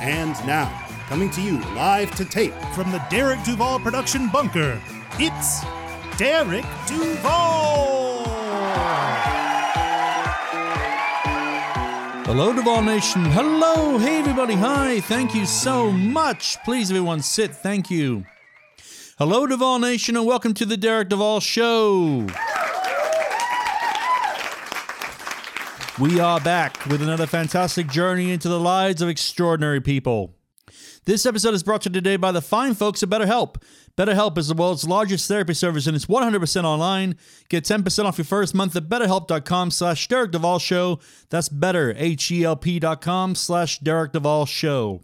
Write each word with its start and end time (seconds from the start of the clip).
And 0.00 0.32
now, 0.46 0.86
coming 1.08 1.28
to 1.30 1.42
you 1.42 1.60
live 1.74 2.14
to 2.16 2.24
tape 2.24 2.54
From 2.74 2.90
the 2.90 3.04
Derek 3.10 3.42
Duvall 3.44 3.78
production 3.78 4.28
bunker, 4.28 4.80
it's 5.18 5.60
Derek 6.16 6.64
Duvall! 6.86 8.24
Hello, 12.24 12.52
Duvall 12.54 12.82
Nation. 12.82 13.24
Hello. 13.24 13.98
Hey, 13.98 14.20
everybody. 14.20 14.54
Hi. 14.54 15.00
Thank 15.00 15.34
you 15.34 15.44
so 15.44 15.90
much. 15.90 16.56
Please, 16.64 16.90
everyone, 16.90 17.20
sit. 17.20 17.54
Thank 17.54 17.90
you. 17.90 18.24
Hello, 19.18 19.46
Duvall 19.46 19.80
Nation, 19.80 20.16
and 20.16 20.24
welcome 20.24 20.54
to 20.54 20.64
the 20.64 20.76
Derek 20.76 21.10
Duvall 21.10 21.40
Show. 21.40 22.26
We 26.00 26.18
are 26.18 26.40
back 26.40 26.86
with 26.86 27.02
another 27.02 27.26
fantastic 27.26 27.86
journey 27.86 28.32
into 28.32 28.48
the 28.48 28.58
lives 28.58 29.02
of 29.02 29.10
extraordinary 29.10 29.82
people. 29.82 30.34
This 31.04 31.26
episode 31.26 31.52
is 31.52 31.62
brought 31.62 31.82
to 31.82 31.90
you 31.90 31.92
today 31.92 32.16
by 32.16 32.32
the 32.32 32.40
fine 32.40 32.72
folks 32.72 33.02
at 33.02 33.10
BetterHelp. 33.10 33.56
BetterHelp 33.98 34.38
is 34.38 34.48
the 34.48 34.54
world's 34.54 34.88
largest 34.88 35.28
therapy 35.28 35.52
service 35.52 35.86
and 35.86 35.94
it's 35.94 36.06
100% 36.06 36.64
online. 36.64 37.16
Get 37.50 37.64
10% 37.64 38.06
off 38.06 38.16
your 38.16 38.24
first 38.24 38.54
month 38.54 38.74
at 38.76 38.88
betterhelp.com 38.88 39.70
slash 39.72 40.08
Derek 40.08 40.30
Duvall 40.30 40.58
Show. 40.58 41.00
That's 41.28 41.50
better, 41.50 41.92
H-E-L-P 41.94 42.78
dot 42.78 43.02
com 43.02 43.34
slash 43.34 43.78
Derek 43.80 44.12
Duvall 44.12 44.46
Show. 44.46 45.02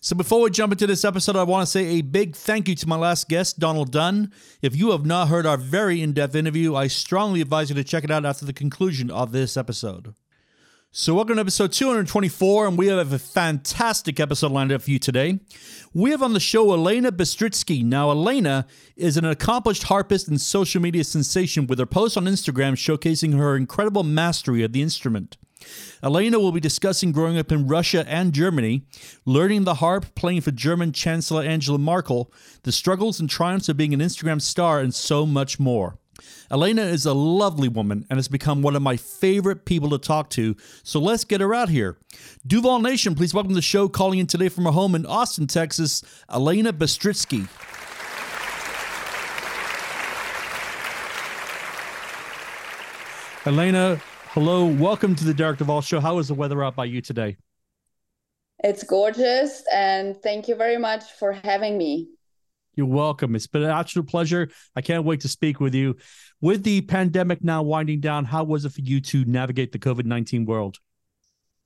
So 0.00 0.14
before 0.14 0.42
we 0.42 0.50
jump 0.50 0.72
into 0.72 0.86
this 0.86 1.04
episode, 1.04 1.36
I 1.36 1.42
want 1.42 1.66
to 1.66 1.70
say 1.70 1.86
a 1.86 2.02
big 2.02 2.36
thank 2.36 2.68
you 2.68 2.74
to 2.76 2.88
my 2.88 2.96
last 2.96 3.28
guest, 3.28 3.58
Donald 3.58 3.90
Dunn. 3.90 4.32
If 4.62 4.76
you 4.76 4.92
have 4.92 5.04
not 5.04 5.28
heard 5.28 5.46
our 5.46 5.56
very 5.56 6.00
in-depth 6.02 6.34
interview, 6.34 6.74
I 6.74 6.86
strongly 6.86 7.40
advise 7.40 7.70
you 7.70 7.74
to 7.76 7.84
check 7.84 8.04
it 8.04 8.10
out 8.10 8.24
after 8.24 8.44
the 8.44 8.52
conclusion 8.52 9.10
of 9.10 9.32
this 9.32 9.56
episode. 9.56 10.14
So, 10.92 11.14
welcome 11.14 11.34
to 11.34 11.40
episode 11.42 11.72
224, 11.72 12.68
and 12.68 12.78
we 12.78 12.86
have 12.86 13.12
a 13.12 13.18
fantastic 13.18 14.18
episode 14.18 14.50
lined 14.50 14.72
up 14.72 14.80
for 14.80 14.90
you 14.90 14.98
today. 14.98 15.40
We 15.92 16.10
have 16.10 16.22
on 16.22 16.32
the 16.32 16.40
show 16.40 16.68
Alena 16.68 17.10
Bystritskiy. 17.10 17.84
Now, 17.84 18.08
Alena 18.08 18.66
is 18.96 19.18
an 19.18 19.26
accomplished 19.26 19.82
harpist 19.82 20.26
and 20.26 20.40
social 20.40 20.80
media 20.80 21.04
sensation 21.04 21.66
with 21.66 21.78
her 21.78 21.84
posts 21.84 22.16
on 22.16 22.24
Instagram 22.24 22.76
showcasing 22.76 23.36
her 23.36 23.56
incredible 23.56 24.04
mastery 24.04 24.62
of 24.62 24.72
the 24.72 24.80
instrument. 24.80 25.36
Alena 26.02 26.38
will 26.38 26.52
be 26.52 26.60
discussing 26.60 27.12
growing 27.12 27.38
up 27.38 27.50
in 27.50 27.66
Russia 27.66 28.04
and 28.06 28.32
Germany, 28.32 28.82
learning 29.24 29.64
the 29.64 29.74
harp, 29.74 30.14
playing 30.14 30.42
for 30.42 30.50
German 30.50 30.92
Chancellor 30.92 31.42
Angela 31.42 31.78
Merkel, 31.78 32.32
the 32.62 32.72
struggles 32.72 33.18
and 33.18 33.28
triumphs 33.30 33.68
of 33.68 33.76
being 33.76 33.94
an 33.94 34.00
Instagram 34.00 34.40
star, 34.40 34.80
and 34.80 34.94
so 34.94 35.24
much 35.24 35.58
more. 35.58 35.98
Alena 36.50 36.84
is 36.84 37.04
a 37.04 37.12
lovely 37.12 37.68
woman 37.68 38.06
and 38.08 38.18
has 38.18 38.28
become 38.28 38.62
one 38.62 38.76
of 38.76 38.82
my 38.82 38.96
favorite 38.96 39.64
people 39.64 39.90
to 39.90 39.98
talk 39.98 40.30
to, 40.30 40.56
so 40.82 41.00
let's 41.00 41.24
get 41.24 41.40
her 41.40 41.54
out 41.54 41.68
here. 41.68 41.98
Duvall 42.46 42.80
Nation, 42.80 43.14
please 43.14 43.34
welcome 43.34 43.54
the 43.54 43.62
show 43.62 43.88
calling 43.88 44.18
in 44.18 44.26
today 44.26 44.48
from 44.48 44.64
her 44.64 44.70
home 44.70 44.94
in 44.94 45.04
Austin, 45.06 45.46
Texas, 45.46 46.02
Alena 46.30 46.72
Bystritskiy. 46.72 47.48
Alena, 53.44 54.00
hello, 54.36 54.66
welcome 54.66 55.14
to 55.14 55.24
the 55.24 55.32
Derek 55.32 55.56
Duvall 55.56 55.80
Show. 55.80 55.98
How 55.98 56.18
is 56.18 56.28
the 56.28 56.34
weather 56.34 56.62
out 56.62 56.76
by 56.76 56.84
you 56.84 57.00
today? 57.00 57.38
It's 58.62 58.84
gorgeous, 58.84 59.62
and 59.72 60.14
thank 60.14 60.46
you 60.46 60.54
very 60.56 60.76
much 60.76 61.04
for 61.18 61.32
having 61.32 61.78
me. 61.78 62.10
You're 62.74 62.84
welcome. 62.84 63.34
It's 63.34 63.46
been 63.46 63.62
an 63.62 63.70
absolute 63.70 64.08
pleasure. 64.08 64.50
I 64.76 64.82
can't 64.82 65.04
wait 65.04 65.20
to 65.20 65.28
speak 65.28 65.58
with 65.58 65.74
you. 65.74 65.96
With 66.42 66.64
the 66.64 66.82
pandemic 66.82 67.42
now 67.42 67.62
winding 67.62 68.00
down, 68.00 68.26
how 68.26 68.44
was 68.44 68.66
it 68.66 68.72
for 68.74 68.82
you 68.82 69.00
to 69.00 69.24
navigate 69.24 69.72
the 69.72 69.78
COVID 69.78 70.04
19 70.04 70.44
world? 70.44 70.76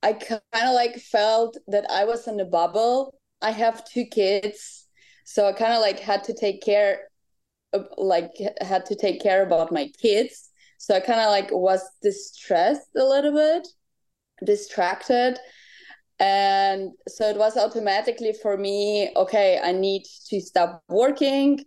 I 0.05 0.13
kind 0.13 0.41
of 0.55 0.73
like 0.73 0.95
felt 1.01 1.57
that 1.67 1.91
I 1.91 2.05
was 2.05 2.29
in 2.29 2.39
a 2.39 2.45
bubble. 2.45 3.19
I 3.43 3.51
have 3.51 3.85
two 3.85 4.05
kids, 4.05 4.87
so 5.25 5.45
I 5.49 5.55
kind 5.55 5.73
of 5.73 5.81
like 5.81 5.99
had 5.99 6.23
to 6.23 6.35
take 6.35 6.63
care, 6.63 7.09
like 7.99 8.31
had 8.61 8.87
to 8.87 8.95
take 8.95 9.21
care 9.21 9.45
about 9.45 9.73
my 9.73 9.91
kids. 10.01 10.50
So 10.81 10.95
I 10.95 11.01
kind 11.01 11.21
of 11.21 11.29
like 11.29 11.51
was 11.53 11.83
distressed 12.01 12.89
a 12.97 13.05
little 13.05 13.35
bit, 13.35 13.69
distracted. 14.47 15.39
And 16.19 16.93
so 17.07 17.29
it 17.29 17.37
was 17.37 17.59
automatically 17.59 18.33
for 18.33 18.57
me, 18.57 19.13
okay, 19.15 19.61
I 19.63 19.73
need 19.73 20.05
to 20.31 20.41
stop 20.41 20.83
working 20.89 21.63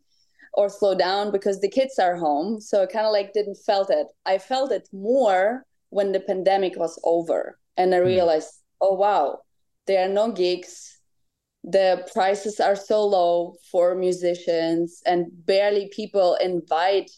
or 0.55 0.67
slow 0.67 0.95
down 0.95 1.31
because 1.31 1.61
the 1.61 1.69
kids 1.69 1.99
are 1.99 2.15
home. 2.15 2.59
So 2.59 2.81
I 2.81 2.85
kind 2.87 3.05
of 3.05 3.13
like 3.13 3.33
didn't 3.33 3.59
felt 3.63 3.91
it. 3.91 4.07
I 4.25 4.39
felt 4.39 4.71
it 4.71 4.89
more 4.91 5.63
when 5.91 6.11
the 6.11 6.19
pandemic 6.19 6.75
was 6.75 6.99
over 7.03 7.59
and 7.77 7.93
I 7.93 7.99
hmm. 7.99 8.07
realized, 8.07 8.49
oh 8.81 8.95
wow, 8.95 9.41
there 9.85 10.03
are 10.03 10.11
no 10.11 10.31
gigs. 10.31 10.99
The 11.63 12.09
prices 12.11 12.59
are 12.59 12.75
so 12.75 13.05
low 13.05 13.57
for 13.71 13.93
musicians 13.93 15.03
and 15.05 15.27
barely 15.45 15.91
people 15.95 16.33
invite 16.41 17.11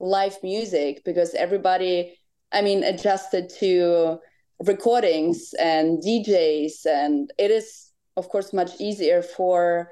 live 0.00 0.36
music 0.42 1.02
because 1.04 1.34
everybody, 1.34 2.18
I 2.52 2.62
mean, 2.62 2.84
adjusted 2.84 3.50
to 3.60 4.18
recordings 4.60 5.54
and 5.58 6.02
DJs, 6.02 6.86
and 6.86 7.30
it 7.38 7.50
is 7.50 7.92
of 8.16 8.28
course 8.28 8.52
much 8.52 8.80
easier 8.80 9.22
for 9.22 9.90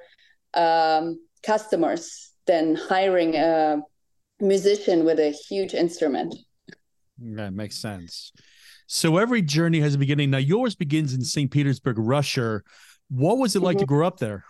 um, 0.54 1.18
customers 1.42 2.30
than 2.46 2.76
hiring 2.76 3.34
a 3.34 3.80
musician 4.40 5.04
with 5.04 5.18
a 5.18 5.30
huge 5.30 5.74
instrument. 5.74 6.34
That 7.19 7.52
makes 7.52 7.76
sense. 7.76 8.32
So 8.86 9.16
every 9.16 9.42
journey 9.42 9.80
has 9.80 9.94
a 9.94 9.98
beginning. 9.98 10.30
Now 10.30 10.38
yours 10.38 10.74
begins 10.74 11.14
in 11.14 11.22
St. 11.22 11.50
Petersburg, 11.50 11.96
Russia. 11.98 12.60
What 13.08 13.38
was 13.38 13.56
it 13.56 13.62
like 13.62 13.78
to 13.78 13.86
grow 13.86 14.06
up 14.06 14.19
there? 14.19 14.44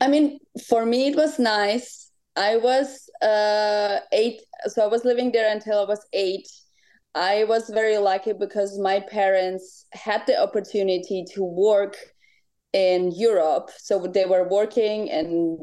I 0.00 0.08
mean, 0.08 0.38
for 0.68 0.84
me, 0.84 1.08
it 1.08 1.16
was 1.16 1.38
nice. 1.38 2.10
I 2.36 2.56
was 2.56 3.08
uh, 3.20 4.00
eight, 4.12 4.40
so 4.66 4.82
I 4.82 4.86
was 4.86 5.04
living 5.04 5.32
there 5.32 5.52
until 5.52 5.80
I 5.80 5.84
was 5.84 6.04
eight. 6.12 6.48
I 7.14 7.44
was 7.44 7.68
very 7.68 7.98
lucky 7.98 8.32
because 8.32 8.78
my 8.78 9.00
parents 9.00 9.86
had 9.92 10.26
the 10.26 10.40
opportunity 10.40 11.24
to 11.34 11.44
work 11.44 11.96
in 12.72 13.12
Europe. 13.12 13.70
So 13.76 14.06
they 14.06 14.24
were 14.24 14.48
working 14.48 15.08
in 15.08 15.58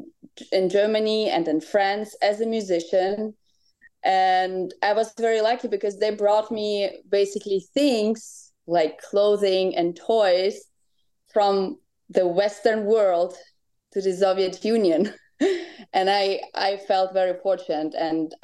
in 0.52 0.68
Germany 0.68 1.28
and 1.28 1.48
in 1.48 1.60
France 1.60 2.14
as 2.22 2.40
a 2.40 2.46
musician. 2.46 3.34
And 4.04 4.72
I 4.82 4.92
was 4.92 5.12
very 5.18 5.40
lucky 5.40 5.68
because 5.68 5.98
they 5.98 6.14
brought 6.14 6.50
me 6.50 7.02
basically 7.08 7.66
things 7.74 8.52
like 8.66 9.00
clothing 9.02 9.76
and 9.76 9.96
toys 9.96 10.64
from 11.32 11.78
the 12.08 12.26
Western 12.26 12.84
world 12.84 13.36
to 13.92 14.00
the 14.00 14.12
Soviet 14.12 14.64
Union. 14.64 15.12
and 15.92 16.10
I 16.10 16.40
I 16.54 16.76
felt 16.76 17.12
very 17.14 17.38
fortunate 17.42 17.94
and 17.94 18.34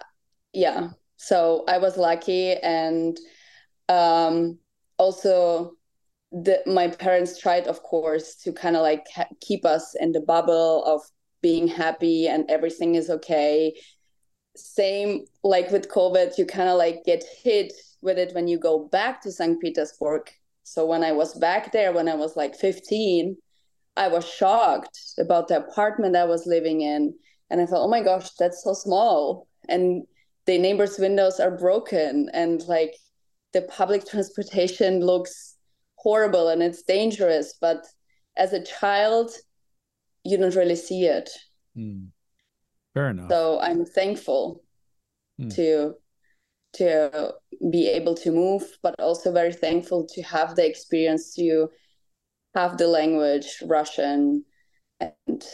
yeah, 0.53 0.91
so 1.17 1.65
I 1.69 1.79
was 1.79 1.97
lucky 1.97 2.55
and 2.55 3.19
um 3.89 4.59
also 4.99 5.73
the 6.33 6.63
my 6.67 6.89
parents 6.89 7.39
tried 7.39 7.67
of 7.69 7.83
course 7.83 8.35
to 8.37 8.53
kind 8.53 8.77
of 8.77 8.83
like 8.83 9.05
ha- 9.15 9.29
keep 9.41 9.65
us 9.65 9.95
in 10.01 10.13
the 10.13 10.21
bubble 10.21 10.85
of 10.85 11.03
being 11.43 11.69
happy 11.69 12.27
and 12.29 12.51
everything 12.51 12.95
is 12.95 13.11
okay. 13.11 13.75
Same 14.57 15.25
like 15.45 15.71
with 15.71 15.89
covid 15.89 16.39
you 16.39 16.47
kind 16.47 16.69
of 16.69 16.79
like 16.79 17.05
get 17.05 17.25
hit 17.45 17.73
with 18.03 18.19
it 18.19 18.35
when 18.35 18.49
you 18.49 18.59
go 18.59 18.89
back 18.89 19.21
to 19.23 19.33
st 19.33 19.61
petersburg. 19.61 20.23
So 20.65 20.87
when 20.87 21.05
i 21.05 21.13
was 21.13 21.35
back 21.35 21.73
there 21.73 21.93
when 21.93 22.09
i 22.09 22.15
was 22.15 22.37
like 22.37 22.57
15 22.57 23.37
i 23.97 24.09
was 24.09 24.29
shocked 24.29 24.99
about 25.19 25.49
the 25.49 25.57
apartment 25.57 26.17
i 26.17 26.25
was 26.25 26.47
living 26.47 26.81
in 26.81 27.15
and 27.51 27.61
i 27.61 27.67
thought 27.67 27.85
oh 27.85 27.89
my 27.89 28.03
gosh 28.03 28.31
that's 28.39 28.63
so 28.65 28.73
small 28.73 29.47
and 29.69 30.03
the 30.47 30.59
neighbors 30.59 30.99
windows 30.99 31.41
are 31.41 31.57
broken 31.57 32.29
and 32.33 32.63
like 32.69 32.95
the 33.53 33.63
public 33.63 34.07
transportation 34.07 35.01
looks 35.01 35.57
horrible 35.97 36.49
and 36.49 36.63
it's 36.63 36.83
dangerous 36.83 37.55
but 37.61 37.85
as 38.37 38.53
a 38.53 38.63
child 38.65 39.31
you 40.25 40.37
don't 40.37 40.55
really 40.57 40.77
see 40.77 41.05
it 41.07 41.31
Hmm. 41.75 42.05
Fair 42.95 43.11
enough. 43.11 43.29
so 43.31 43.59
i'm 43.61 43.85
thankful 43.85 44.63
Hmm. 45.39 45.49
to 45.49 45.95
to 46.75 47.35
be 47.71 47.89
able 47.89 48.15
to 48.15 48.31
move 48.31 48.63
but 48.83 48.95
also 48.99 49.33
very 49.33 49.53
thankful 49.53 50.07
to 50.15 50.23
have 50.23 50.57
the 50.57 50.67
experience 50.67 51.35
to 51.35 51.69
half 52.57 52.79
the 52.79 52.89
language 52.89 53.63
Russian, 53.65 54.45
and 54.99 55.45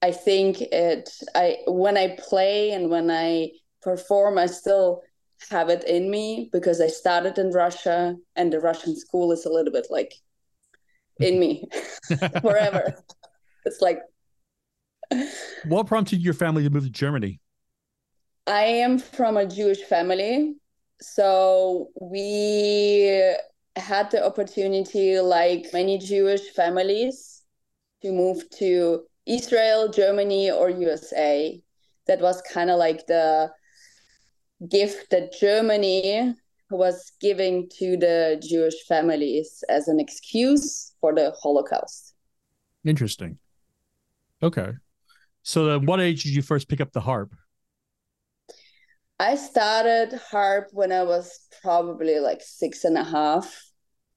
I 0.00 0.12
think 0.12 0.60
it. 0.60 1.10
I 1.34 1.58
when 1.66 1.96
I 1.96 2.16
play 2.18 2.70
and 2.70 2.88
when 2.88 3.10
I 3.10 3.50
perform, 3.82 4.38
I 4.38 4.46
still 4.46 5.02
have 5.50 5.68
it 5.68 5.84
in 5.84 6.10
me 6.10 6.48
because 6.52 6.80
I 6.80 6.86
started 6.86 7.38
in 7.38 7.50
Russia, 7.50 8.16
and 8.36 8.52
the 8.52 8.60
Russian 8.60 8.96
school 8.96 9.32
is 9.32 9.44
a 9.44 9.52
little 9.52 9.72
bit 9.72 9.88
like 9.90 10.14
in 11.18 11.38
me 11.38 11.68
forever. 12.40 12.94
it's 13.66 13.80
like. 13.80 14.00
What 15.64 15.88
prompted 15.88 16.22
your 16.22 16.34
family 16.34 16.62
to 16.62 16.70
move 16.70 16.84
to 16.84 16.90
Germany? 16.90 17.40
I 18.46 18.62
am 18.62 18.98
from 18.98 19.36
a 19.36 19.44
Jewish 19.44 19.82
family. 19.82 20.54
So 21.00 21.88
we 22.00 23.34
had 23.76 24.10
the 24.10 24.24
opportunity, 24.24 25.18
like 25.20 25.66
many 25.72 25.98
Jewish 25.98 26.48
families, 26.50 27.42
to 28.02 28.12
move 28.12 28.48
to 28.58 29.02
Israel, 29.26 29.88
Germany, 29.88 30.50
or 30.50 30.70
USA. 30.70 31.60
That 32.06 32.20
was 32.20 32.42
kind 32.52 32.70
of 32.70 32.78
like 32.78 33.06
the 33.06 33.50
gift 34.68 35.10
that 35.10 35.32
Germany 35.32 36.34
was 36.70 37.12
giving 37.20 37.68
to 37.78 37.96
the 37.96 38.42
Jewish 38.46 38.74
families 38.86 39.62
as 39.68 39.88
an 39.88 40.00
excuse 40.00 40.92
for 41.00 41.14
the 41.14 41.32
Holocaust. 41.42 42.14
Interesting. 42.84 43.38
Okay. 44.42 44.72
So, 45.42 45.74
at 45.74 45.82
what 45.82 46.00
age 46.00 46.22
did 46.22 46.34
you 46.34 46.42
first 46.42 46.68
pick 46.68 46.80
up 46.80 46.92
the 46.92 47.00
harp? 47.00 47.34
I 49.20 49.36
started 49.36 50.18
harp 50.30 50.70
when 50.72 50.92
I 50.92 51.02
was 51.02 51.40
probably 51.60 52.20
like 52.20 52.40
six 52.40 52.84
and 52.84 52.96
a 52.96 53.04
half. 53.04 53.54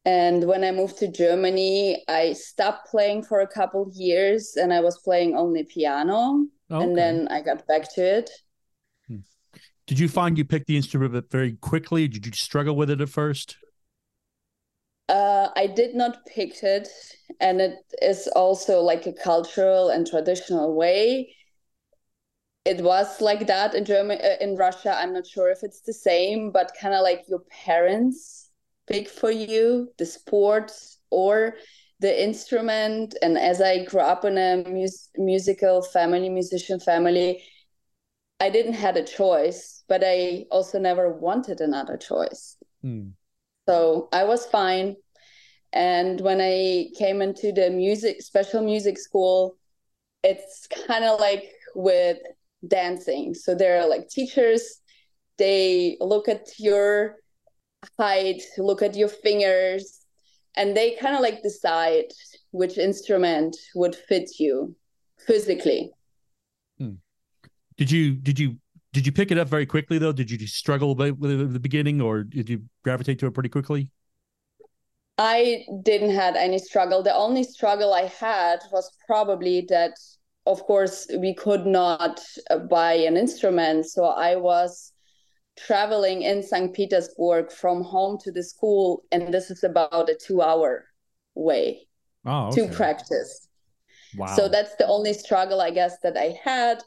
And 0.06 0.46
when 0.46 0.64
I 0.64 0.72
moved 0.72 0.98
to 1.00 1.12
Germany, 1.12 2.02
I 2.08 2.32
stopped 2.32 2.90
playing 2.90 3.24
for 3.24 3.42
a 3.42 3.48
couple 3.48 3.92
years 3.94 4.56
and 4.56 4.72
I 4.72 4.80
was 4.80 4.98
playing 5.00 5.36
only 5.36 5.64
piano. 5.66 6.46
Okay. 6.72 6.82
And 6.82 6.98
then 6.98 7.28
I 7.30 7.42
got 7.42 7.68
back 7.68 7.94
to 7.96 8.02
it. 8.02 8.30
Hmm. 9.10 9.18
Did 9.88 10.00
you 10.00 10.08
find 10.08 10.38
you 10.38 10.46
picked 10.46 10.68
the 10.68 10.78
instrument 10.78 11.30
very 11.30 11.58
quickly? 11.58 12.08
Did 12.08 12.26
you 12.26 12.32
struggle 12.32 12.78
with 12.78 12.90
it 12.90 13.02
at 13.02 13.10
first? 13.10 13.58
Uh, 15.10 15.50
I 15.58 15.68
did 15.68 15.96
not 15.96 16.26
pick 16.26 16.64
it. 16.64 16.88
And 17.42 17.60
it 17.60 17.76
is 18.02 18.30
also 18.38 18.80
like 18.80 19.06
a 19.06 19.12
cultural 19.12 19.90
and 19.90 20.08
traditional 20.08 20.74
way. 20.74 21.36
It 22.66 22.82
was 22.82 23.20
like 23.20 23.48
that 23.48 23.76
in 23.76 23.84
Germany, 23.84 24.22
uh, 24.22 24.38
in 24.40 24.56
Russia. 24.56 24.96
I'm 24.98 25.14
not 25.14 25.28
sure 25.28 25.50
if 25.50 25.64
it's 25.64 25.82
the 25.82 25.94
same, 25.94 26.52
but 26.52 26.72
kind 26.80 26.94
of 26.94 27.02
like 27.02 27.26
your 27.28 27.44
parents 27.66 28.50
pick 28.88 29.08
for 29.08 29.32
you 29.32 29.92
the 29.98 30.06
sport 30.06 30.72
or 31.10 31.56
the 32.00 32.24
instrument 32.24 33.16
and 33.22 33.38
as 33.38 33.62
i 33.62 33.84
grew 33.86 34.02
up 34.02 34.26
in 34.26 34.38
a 34.38 34.64
mus- 34.68 35.10
musical 35.16 35.82
family 35.82 36.30
musician 36.30 36.80
family 36.80 37.42
i 38.40 38.50
didn't 38.50 38.74
had 38.74 38.98
a 38.98 39.04
choice 39.04 39.84
but 39.88 40.04
i 40.04 40.46
also 40.52 40.80
never 40.80 41.14
wanted 41.14 41.62
another 41.62 41.96
choice 41.96 42.58
mm. 42.84 43.12
so 43.68 44.10
i 44.12 44.24
was 44.24 44.46
fine 44.48 44.96
and 45.72 46.20
when 46.20 46.42
i 46.42 46.88
came 46.98 47.22
into 47.22 47.52
the 47.54 47.70
music 47.70 48.22
special 48.22 48.62
music 48.62 48.98
school 48.98 49.56
it's 50.24 50.68
kind 50.88 51.06
of 51.06 51.20
like 51.20 51.52
with 51.76 52.18
dancing 52.68 53.34
so 53.34 53.54
there 53.54 53.82
are 53.82 53.88
like 53.88 54.08
teachers 54.10 54.82
they 55.38 55.98
look 56.00 56.28
at 56.28 56.48
your 56.60 57.18
height, 57.98 58.42
look 58.58 58.82
at 58.82 58.96
your 58.96 59.08
fingers, 59.08 60.06
and 60.56 60.76
they 60.76 60.92
kind 60.96 61.16
of 61.16 61.22
like 61.22 61.42
decide 61.42 62.06
which 62.52 62.78
instrument 62.78 63.56
would 63.76 63.96
fit 63.96 64.40
you 64.40 64.76
physically. 65.20 65.92
Hmm. 66.78 66.96
Did 67.78 67.92
you 67.92 68.14
did 68.16 68.40
you 68.40 68.58
did 68.92 69.06
you 69.06 69.12
pick 69.12 69.32
it 69.32 69.38
up 69.38 69.48
very 69.48 69.66
quickly 69.66 69.98
though? 69.98 70.12
Did 70.12 70.30
you 70.30 70.48
struggle 70.48 70.96
with 70.96 71.32
it 71.32 71.40
at 71.40 71.54
the 71.54 71.60
beginning, 71.60 72.02
or 72.02 72.24
did 72.24 72.50
you 72.50 72.64
gravitate 72.84 73.20
to 73.20 73.28
it 73.28 73.34
pretty 73.34 73.50
quickly? 73.50 73.90
I 75.18 75.66
didn't 75.84 76.12
have 76.12 76.36
any 76.36 76.58
struggle. 76.58 77.04
The 77.04 77.14
only 77.14 77.44
struggle 77.44 77.94
I 77.94 78.06
had 78.06 78.60
was 78.72 78.90
probably 79.06 79.66
that, 79.70 79.94
of 80.46 80.64
course, 80.64 81.08
we 81.20 81.34
could 81.34 81.66
not 81.66 82.20
buy 82.70 82.94
an 82.94 83.18
instrument. 83.18 83.86
So 83.86 84.06
I 84.06 84.36
was 84.36 84.92
traveling 85.58 86.24
in 86.24 86.44
St. 86.44 86.74
Petersburg 86.74 87.52
from 87.52 87.84
home 87.84 88.18
to 88.24 88.32
the 88.32 88.44
school, 88.44 89.04
and 89.12 89.34
this 89.34 89.52
is 89.52 89.64
about 89.64 90.10
a 90.10 90.16
two 90.16 90.42
hour 90.42 90.86
way 91.36 91.88
oh, 92.26 92.48
okay. 92.48 92.68
to 92.68 92.74
practice. 92.74 93.48
Wow. 94.18 94.36
So 94.36 94.48
that's 94.48 94.76
the 94.76 94.88
only 94.88 95.14
struggle, 95.14 95.62
I 95.62 95.72
guess, 95.72 95.98
that 96.04 96.18
I 96.18 96.38
had. 96.44 96.84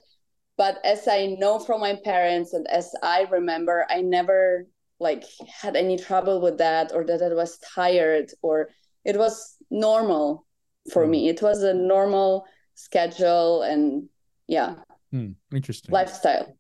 But 0.57 0.79
as 0.85 1.07
I 1.09 1.37
know 1.39 1.59
from 1.59 1.81
my 1.81 1.99
parents 2.05 2.53
and 2.53 2.67
as 2.69 2.95
I 3.03 3.27
remember, 3.31 3.87
I 3.91 4.01
never 4.01 4.67
like 4.99 5.25
had 5.61 5.77
any 5.77 5.99
trouble 5.99 6.41
with 6.41 6.59
that 6.59 6.93
or 6.95 7.05
that 7.05 7.23
I 7.23 7.35
was 7.35 7.59
tired 7.59 8.31
or 8.41 8.71
it 9.05 9.19
was 9.19 9.57
normal 9.71 10.47
for 10.91 11.07
mm. 11.07 11.11
me. 11.11 11.29
It 11.29 11.43
was 11.43 11.63
a 11.63 11.75
normal 11.75 12.47
schedule 12.77 13.63
and 13.63 14.09
yeah. 14.47 14.77
Mm, 15.13 15.35
interesting. 15.53 15.93
Lifestyle. 15.93 16.57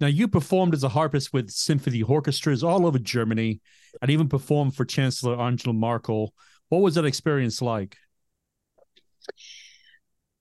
Now, 0.00 0.08
you 0.08 0.26
performed 0.26 0.74
as 0.74 0.82
a 0.82 0.88
harpist 0.88 1.32
with 1.32 1.50
symphony 1.50 2.02
orchestras 2.02 2.64
all 2.64 2.84
over 2.84 2.98
Germany 2.98 3.60
and 4.02 4.10
even 4.10 4.28
performed 4.28 4.74
for 4.74 4.84
Chancellor 4.84 5.40
Angela 5.40 5.72
Merkel. 5.72 6.34
What 6.68 6.82
was 6.82 6.96
that 6.96 7.04
experience 7.04 7.62
like? 7.62 7.96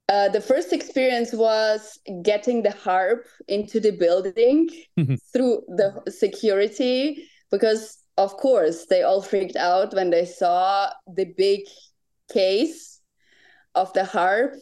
Uh, 0.10 0.30
the 0.30 0.42
first 0.42 0.74
experience 0.74 1.34
was 1.34 2.00
getting 2.24 2.62
the 2.62 2.72
harp 2.72 3.26
into 3.48 3.80
the 3.80 3.92
building 3.92 4.70
through 5.32 5.62
the 5.68 6.02
security 6.12 7.28
because, 7.52 8.00
of 8.18 8.36
course, 8.38 8.86
they 8.88 9.04
all 9.04 9.22
freaked 9.22 9.56
out 9.56 9.94
when 9.94 10.10
they 10.10 10.26
saw 10.26 10.90
the 11.16 11.26
big 11.38 11.62
case 12.32 13.00
of 13.76 13.94
the 13.94 14.04
harp. 14.04 14.56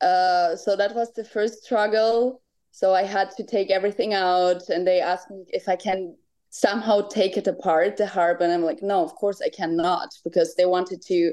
Uh, 0.00 0.56
so 0.56 0.76
that 0.76 0.94
was 0.94 1.12
the 1.14 1.24
first 1.24 1.64
struggle 1.64 2.42
so 2.76 2.92
I 2.92 3.04
had 3.04 3.30
to 3.38 3.42
take 3.42 3.70
everything 3.70 4.12
out, 4.12 4.68
and 4.68 4.86
they 4.86 5.00
asked 5.00 5.30
me 5.30 5.46
if 5.48 5.66
I 5.66 5.76
can 5.76 6.14
somehow 6.50 7.08
take 7.08 7.38
it 7.38 7.46
apart, 7.46 7.96
the 7.96 8.06
harp. 8.06 8.42
And 8.42 8.52
I'm 8.52 8.64
like, 8.64 8.82
no, 8.82 9.02
of 9.02 9.14
course 9.14 9.40
I 9.40 9.48
cannot, 9.48 10.10
because 10.24 10.54
they 10.56 10.66
wanted 10.66 11.00
to 11.06 11.32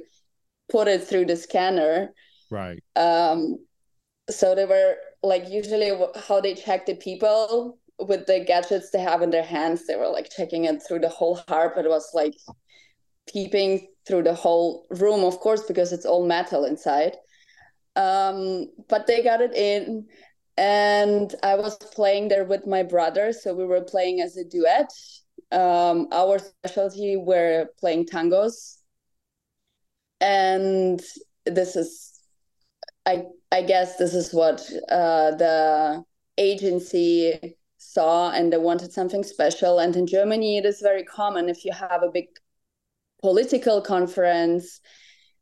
put 0.69 0.87
it 0.87 1.03
through 1.03 1.25
the 1.25 1.35
scanner. 1.35 2.13
Right. 2.49 2.81
Um, 2.95 3.57
so 4.29 4.55
they 4.55 4.63
were 4.63 4.95
like, 5.21 5.49
usually 5.49 5.91
how 6.15 6.39
they 6.39 6.55
check 6.55 6.85
the 6.85 6.95
people 6.95 7.77
with 7.99 8.25
the 8.25 8.39
gadgets 8.39 8.91
they 8.91 9.01
have 9.01 9.21
in 9.21 9.29
their 9.29 9.43
hands, 9.43 9.85
they 9.85 9.97
were 9.97 10.07
like 10.07 10.31
checking 10.31 10.63
it 10.63 10.81
through 10.81 10.99
the 10.99 11.09
whole 11.09 11.41
harp. 11.49 11.73
But 11.75 11.83
it 11.83 11.89
was 11.89 12.09
like 12.13 12.35
peeping 13.27 13.89
through 14.07 14.23
the 14.23 14.33
whole 14.33 14.87
room, 14.91 15.25
of 15.25 15.41
course, 15.41 15.63
because 15.63 15.91
it's 15.91 16.05
all 16.05 16.25
metal 16.25 16.63
inside. 16.63 17.17
Um, 17.95 18.67
but 18.89 19.05
they 19.07 19.23
got 19.23 19.41
it 19.41 19.53
in 19.53 20.07
and 20.57 21.33
I 21.41 21.55
was 21.55 21.77
playing 21.77 22.27
there 22.27 22.45
with 22.45 22.67
my 22.67 22.83
brother. 22.83 23.33
So 23.33 23.53
we 23.53 23.65
were 23.65 23.81
playing 23.81 24.21
as 24.21 24.37
a 24.37 24.43
duet. 24.43 24.91
Um, 25.51 26.07
our 26.11 26.39
specialty 26.39 27.15
were 27.15 27.67
playing 27.79 28.07
tangos, 28.07 28.77
and 30.19 31.01
this 31.45 31.75
is, 31.75 32.19
I 33.05 33.25
I 33.51 33.61
guess 33.61 33.97
this 33.97 34.13
is 34.13 34.33
what 34.33 34.61
uh, 34.89 35.31
the 35.31 36.03
agency 36.37 37.55
saw, 37.77 38.31
and 38.31 38.51
they 38.51 38.57
wanted 38.57 38.93
something 38.93 39.23
special. 39.23 39.79
And 39.79 39.95
in 39.95 40.07
Germany, 40.07 40.57
it 40.57 40.65
is 40.65 40.81
very 40.81 41.03
common 41.03 41.49
if 41.49 41.65
you 41.65 41.71
have 41.73 42.01
a 42.01 42.09
big 42.11 42.27
political 43.21 43.81
conference 43.81 44.79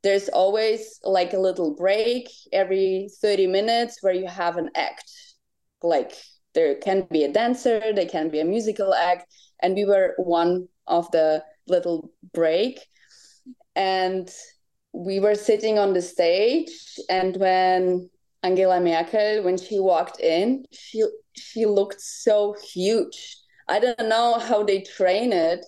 there's 0.04 0.30
always 0.30 1.00
like 1.04 1.34
a 1.34 1.40
little 1.40 1.76
break 1.76 2.30
every 2.52 3.10
30 3.22 3.48
minutes 3.48 3.98
where 4.02 4.14
you 4.14 4.28
have 4.28 4.58
an 4.58 4.70
act. 4.76 5.12
Like 5.84 6.14
there 6.54 6.76
can 6.76 7.08
be 7.12 7.24
a 7.24 7.32
dancer 7.32 7.82
there 7.94 8.08
can 8.08 8.30
be 8.30 8.40
a 8.40 8.46
musical 8.46 8.94
act 8.94 9.26
and 9.62 9.74
we 9.76 9.86
were 9.86 10.14
one 10.18 10.68
of 10.88 11.10
the 11.12 11.44
little 11.68 12.12
break. 12.34 12.80
And 13.76 14.30
we 14.94 15.20
were 15.20 15.36
sitting 15.36 15.80
on 15.80 15.94
the 15.94 16.02
stage 16.02 16.70
and 17.10 17.38
when 17.38 18.10
angela 18.44 18.82
merkel 18.82 19.44
when 19.44 19.58
she 19.58 19.80
walked 19.80 20.20
in 20.20 20.66
she 20.72 21.04
she 21.34 21.66
looked 21.66 22.02
so 22.02 22.56
huge. 22.74 23.38
I 23.70 23.80
don't 23.80 24.10
know 24.10 24.40
how 24.40 24.64
they 24.64 24.82
train 24.82 25.32
it 25.32 25.64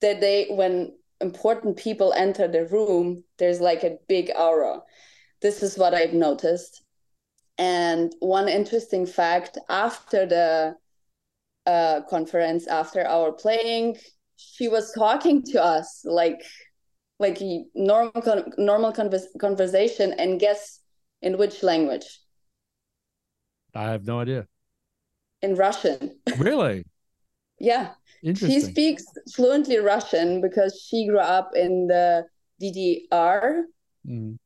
that 0.00 0.20
they 0.20 0.46
when 0.50 0.92
important 1.22 1.76
people 1.76 2.12
enter 2.12 2.48
the 2.48 2.66
room, 2.66 3.24
there's 3.38 3.60
like 3.60 3.84
a 3.84 3.98
big 4.08 4.30
aura. 4.36 4.80
This 5.40 5.62
is 5.62 5.78
what 5.78 5.94
I've 5.94 6.12
noticed. 6.12 6.82
And 7.58 8.12
one 8.20 8.48
interesting 8.48 9.06
fact 9.06 9.58
after 9.68 10.26
the 10.26 10.74
uh, 11.66 12.00
conference, 12.10 12.66
after 12.66 13.06
our 13.06 13.32
playing, 13.32 13.96
she 14.36 14.68
was 14.68 14.92
talking 14.92 15.42
to 15.44 15.62
us 15.62 16.02
like 16.04 16.42
like 17.18 17.40
normal 17.74 18.44
normal 18.58 18.92
convers- 18.92 19.28
conversation 19.38 20.12
and 20.18 20.40
guess 20.40 20.80
in 21.20 21.38
which 21.38 21.62
language? 21.62 22.18
I 23.74 23.90
have 23.90 24.06
no 24.06 24.20
idea. 24.20 24.46
In 25.40 25.54
Russian. 25.54 26.18
Really? 26.38 26.84
yeah. 27.58 27.90
She 28.24 28.60
speaks 28.60 29.04
fluently 29.34 29.78
Russian 29.78 30.40
because 30.40 30.80
she 30.88 31.06
grew 31.06 31.18
up 31.18 31.50
in 31.54 31.88
the 31.88 32.24
DDR 32.60 33.64
Mm. 34.06 34.36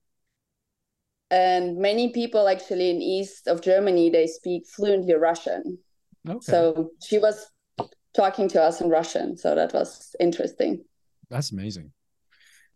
and 1.30 1.78
many 1.78 2.12
people 2.12 2.46
actually 2.46 2.90
in 2.90 3.00
east 3.00 3.46
of 3.48 3.62
Germany 3.62 4.10
they 4.10 4.26
speak 4.26 4.66
fluently 4.66 5.14
Russian. 5.14 5.78
Okay. 6.28 6.38
So 6.40 6.90
she 7.02 7.18
was 7.18 7.46
talking 8.14 8.48
to 8.48 8.62
us 8.62 8.80
in 8.80 8.88
Russian, 8.90 9.36
so 9.36 9.54
that 9.54 9.72
was 9.72 10.14
interesting. 10.20 10.84
That's 11.30 11.52
amazing. 11.52 11.92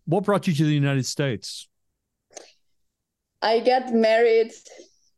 What 0.06 0.24
brought 0.24 0.46
you 0.46 0.54
to 0.54 0.64
the 0.64 0.72
United 0.74 1.06
States? 1.06 1.68
I 3.42 3.60
got 3.60 3.92
married 3.92 4.52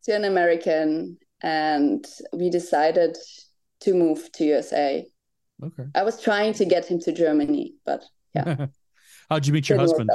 to 0.05 0.15
an 0.15 0.25
American 0.25 1.19
and 1.43 2.05
we 2.33 2.51
decided 2.51 3.17
to 3.81 3.95
move 3.95 4.31
to 4.33 4.45
USA. 4.45 5.07
Okay. 5.62 5.85
I 5.95 6.02
was 6.02 6.21
trying 6.21 6.54
to 6.54 6.64
get 6.64 6.87
him 6.87 6.99
to 7.00 7.12
Germany, 7.12 7.75
but 7.85 8.04
Yeah. 8.35 8.66
How'd 9.31 9.47
you 9.47 9.52
meet 9.52 9.69
your 9.69 9.78
husband? 9.78 10.11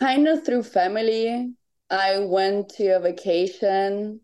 Kind 0.00 0.28
of 0.28 0.44
through 0.44 0.64
family. 0.64 1.54
I 1.88 2.18
went 2.18 2.68
to 2.76 2.96
a 2.96 3.00
vacation 3.00 4.20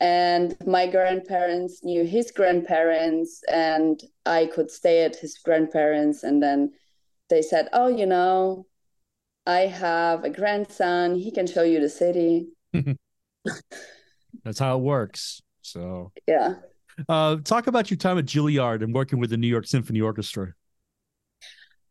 and 0.00 0.56
my 0.66 0.86
grandparents 0.86 1.84
knew 1.84 2.04
his 2.04 2.30
grandparents 2.30 3.42
and 3.52 4.02
I 4.24 4.46
could 4.46 4.70
stay 4.70 5.04
at 5.04 5.16
his 5.16 5.38
grandparents 5.38 6.22
and 6.22 6.42
then 6.42 6.72
they 7.28 7.42
said, 7.42 7.68
"Oh, 7.72 7.88
you 7.88 8.06
know, 8.06 8.66
I 9.46 9.60
have 9.66 10.24
a 10.24 10.30
grandson. 10.30 11.14
He 11.14 11.30
can 11.30 11.46
show 11.46 11.62
you 11.62 11.80
the 11.80 11.88
city." 11.88 12.48
That's 14.44 14.58
how 14.58 14.78
it 14.78 14.82
works. 14.82 15.42
So, 15.60 16.12
Yeah. 16.26 16.54
Uh, 17.08 17.36
talk 17.44 17.66
about 17.66 17.90
your 17.90 17.98
time 17.98 18.18
at 18.18 18.26
Juilliard 18.26 18.82
and 18.82 18.94
working 18.94 19.18
with 19.18 19.30
the 19.30 19.36
New 19.36 19.48
York 19.48 19.66
Symphony 19.66 20.00
Orchestra. 20.00 20.54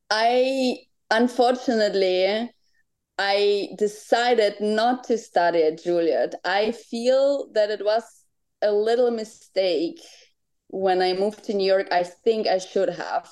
I 0.10 0.78
unfortunately 1.12 2.52
I 3.18 3.70
decided 3.78 4.56
not 4.62 5.04
to 5.06 5.18
study 5.18 5.64
at 5.64 5.84
Juilliard. 5.84 6.36
I 6.46 6.72
feel 6.72 7.52
that 7.54 7.70
it 7.70 7.84
was 7.84 8.04
a 8.62 8.72
little 8.72 9.12
mistake 9.12 10.00
when 10.68 11.02
I 11.02 11.14
moved 11.14 11.44
to 11.46 11.54
New 11.54 11.66
York. 11.66 11.90
I 11.92 12.04
think 12.04 12.48
I 12.48 12.60
should 12.60 12.90
have. 12.90 13.30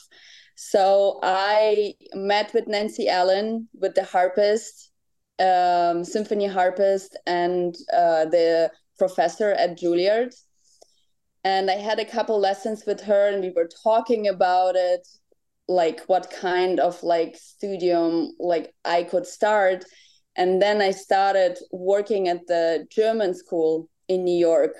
So 0.55 1.19
I 1.23 1.93
met 2.13 2.53
with 2.53 2.67
Nancy 2.67 3.07
Allen, 3.07 3.69
with 3.79 3.95
the 3.95 4.03
harpist, 4.03 4.91
um, 5.39 6.03
symphony 6.03 6.47
harpist, 6.47 7.15
and 7.25 7.75
uh, 7.93 8.25
the 8.25 8.71
professor 8.97 9.51
at 9.51 9.77
Juilliard. 9.77 10.33
And 11.47 11.71
I 11.71 11.75
had 11.75 11.97
a 11.97 12.03
couple 12.03 12.37
lessons 12.37 12.83
with 12.85 12.99
her, 12.99 13.29
and 13.29 13.41
we 13.41 13.51
were 13.51 13.69
talking 13.81 14.27
about 14.27 14.75
it 14.75 15.07
like 15.69 16.01
what 16.07 16.29
kind 16.29 16.77
of 16.77 17.01
like 17.03 17.37
studium 17.37 18.33
like 18.37 18.73
I 18.83 19.03
could 19.03 19.25
start. 19.25 19.85
And 20.35 20.61
then 20.61 20.81
I 20.81 20.91
started 20.91 21.57
working 21.71 22.27
at 22.27 22.45
the 22.47 22.85
German 22.91 23.33
school 23.33 23.89
in 24.09 24.25
New 24.25 24.37
York. 24.37 24.73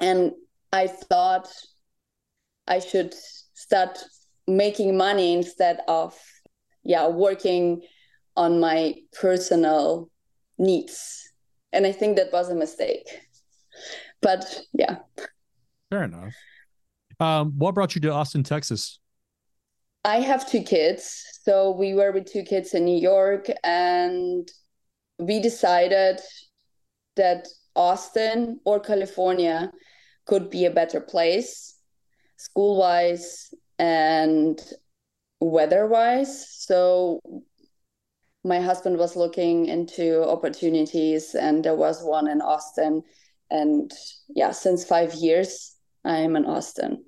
And 0.00 0.32
I 0.72 0.86
thought 0.86 1.46
I 2.66 2.78
should 2.78 3.12
start 3.52 4.02
making 4.46 4.96
money 4.96 5.34
instead 5.34 5.80
of 5.88 6.18
yeah, 6.84 7.06
working 7.06 7.82
on 8.34 8.60
my 8.60 8.94
personal 9.12 10.08
needs. 10.56 11.32
And 11.74 11.86
I 11.86 11.92
think 11.92 12.16
that 12.16 12.32
was 12.32 12.48
a 12.48 12.54
mistake. 12.54 13.08
But 14.22 14.62
yeah. 14.72 14.96
Fair 15.90 16.04
enough. 16.04 16.34
Um, 17.20 17.52
what 17.56 17.74
brought 17.74 17.94
you 17.94 18.00
to 18.02 18.12
Austin, 18.12 18.42
Texas? 18.42 18.98
I 20.04 20.20
have 20.20 20.48
two 20.48 20.62
kids. 20.62 21.24
So 21.42 21.70
we 21.70 21.94
were 21.94 22.12
with 22.12 22.30
two 22.30 22.42
kids 22.42 22.74
in 22.74 22.84
New 22.84 22.98
York 22.98 23.46
and 23.64 24.48
we 25.18 25.40
decided 25.40 26.20
that 27.16 27.48
Austin 27.74 28.60
or 28.64 28.80
California 28.80 29.70
could 30.26 30.50
be 30.50 30.64
a 30.64 30.70
better 30.70 31.00
place 31.00 31.74
school 32.36 32.78
wise 32.78 33.52
and 33.78 34.60
weather 35.40 35.86
wise. 35.86 36.48
So 36.50 37.20
my 38.44 38.60
husband 38.60 38.98
was 38.98 39.16
looking 39.16 39.66
into 39.66 40.22
opportunities 40.22 41.34
and 41.34 41.64
there 41.64 41.74
was 41.74 42.02
one 42.02 42.28
in 42.28 42.40
Austin. 42.40 43.02
And 43.50 43.90
yeah, 44.28 44.52
since 44.52 44.84
five 44.84 45.14
years, 45.14 45.75
I'm 46.06 46.36
in 46.36 46.44
Austin. 46.46 47.04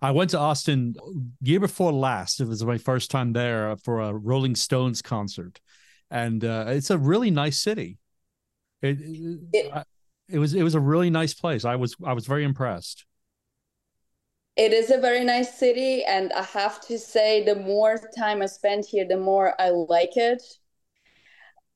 I 0.00 0.10
went 0.10 0.30
to 0.30 0.38
Austin 0.38 0.94
year 1.42 1.60
before 1.60 1.92
last. 1.92 2.40
It 2.40 2.48
was 2.48 2.64
my 2.64 2.78
first 2.78 3.10
time 3.10 3.32
there 3.32 3.76
for 3.76 4.00
a 4.00 4.14
Rolling 4.14 4.54
Stones 4.54 5.02
concert, 5.02 5.60
and 6.10 6.44
uh, 6.44 6.64
it's 6.68 6.90
a 6.90 6.98
really 6.98 7.30
nice 7.30 7.60
city. 7.60 7.98
It 8.82 8.98
it, 9.00 9.72
I- 9.72 9.84
it 10.26 10.38
was 10.38 10.54
it 10.54 10.62
was 10.62 10.74
a 10.74 10.80
really 10.80 11.10
nice 11.10 11.34
place. 11.34 11.66
I 11.66 11.76
was 11.76 11.94
I 12.02 12.14
was 12.14 12.26
very 12.26 12.44
impressed. 12.44 13.04
It 14.56 14.72
is 14.72 14.90
a 14.90 14.98
very 14.98 15.24
nice 15.24 15.52
city, 15.58 16.04
and 16.04 16.32
I 16.32 16.42
have 16.42 16.80
to 16.86 16.98
say, 16.98 17.44
the 17.44 17.56
more 17.56 17.98
time 18.16 18.40
I 18.40 18.46
spend 18.46 18.84
here, 18.86 19.04
the 19.06 19.18
more 19.18 19.54
I 19.60 19.68
like 19.70 20.16
it. 20.16 20.42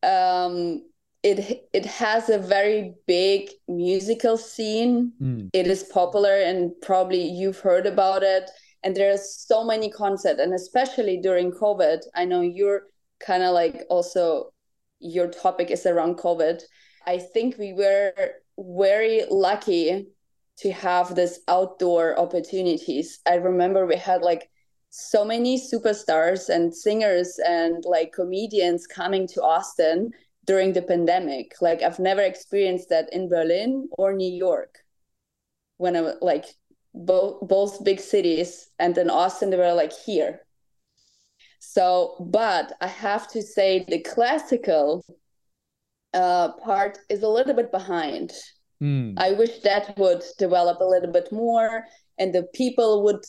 Um, 0.02 0.84
it 1.22 1.68
it 1.72 1.86
has 1.86 2.28
a 2.28 2.38
very 2.38 2.94
big 3.06 3.50
musical 3.66 4.36
scene. 4.36 5.12
Mm. 5.20 5.50
It 5.52 5.66
is 5.66 5.82
popular, 5.84 6.36
and 6.40 6.72
probably 6.82 7.22
you've 7.22 7.58
heard 7.58 7.86
about 7.86 8.22
it. 8.22 8.50
And 8.84 8.94
there's 8.94 9.34
so 9.34 9.64
many 9.64 9.90
concerts, 9.90 10.40
and 10.40 10.54
especially 10.54 11.18
during 11.20 11.50
COVID, 11.50 12.00
I 12.14 12.24
know 12.24 12.42
you're 12.42 12.82
kind 13.18 13.42
of 13.42 13.52
like 13.52 13.84
also 13.90 14.52
your 15.00 15.28
topic 15.28 15.70
is 15.70 15.86
around 15.86 16.18
COVID. 16.18 16.62
I 17.06 17.18
think 17.18 17.58
we 17.58 17.72
were 17.72 18.12
very 18.58 19.24
lucky 19.30 20.06
to 20.58 20.72
have 20.72 21.14
this 21.14 21.40
outdoor 21.48 22.18
opportunities. 22.18 23.20
I 23.26 23.34
remember 23.34 23.86
we 23.86 23.96
had 23.96 24.22
like 24.22 24.50
so 24.90 25.24
many 25.24 25.60
superstars 25.60 26.48
and 26.48 26.74
singers 26.74 27.38
and 27.46 27.84
like 27.84 28.12
comedians 28.12 28.86
coming 28.86 29.26
to 29.28 29.42
Austin 29.42 30.10
during 30.48 30.72
the 30.72 30.82
pandemic. 30.82 31.52
Like 31.60 31.82
I've 31.82 31.98
never 31.98 32.22
experienced 32.22 32.88
that 32.88 33.12
in 33.12 33.28
Berlin 33.28 33.88
or 33.98 34.14
New 34.14 34.32
York. 34.32 34.78
When 35.76 35.94
I 35.94 36.14
like 36.22 36.46
both 36.94 37.46
both 37.46 37.84
big 37.84 38.00
cities 38.00 38.70
and 38.78 38.96
in 38.98 39.10
Austin 39.10 39.50
they 39.50 39.58
were 39.58 39.74
like 39.74 39.92
here. 39.92 40.40
So, 41.60 42.16
but 42.30 42.72
I 42.80 42.86
have 42.86 43.28
to 43.32 43.42
say 43.42 43.84
the 43.86 44.00
classical 44.00 45.04
uh, 46.14 46.52
part 46.64 46.98
is 47.10 47.22
a 47.22 47.28
little 47.28 47.54
bit 47.54 47.70
behind. 47.70 48.32
Mm. 48.82 49.14
I 49.18 49.32
wish 49.32 49.60
that 49.60 49.98
would 49.98 50.24
develop 50.38 50.80
a 50.80 50.90
little 50.94 51.12
bit 51.12 51.30
more 51.30 51.84
and 52.18 52.34
the 52.34 52.44
people 52.54 53.04
would 53.04 53.24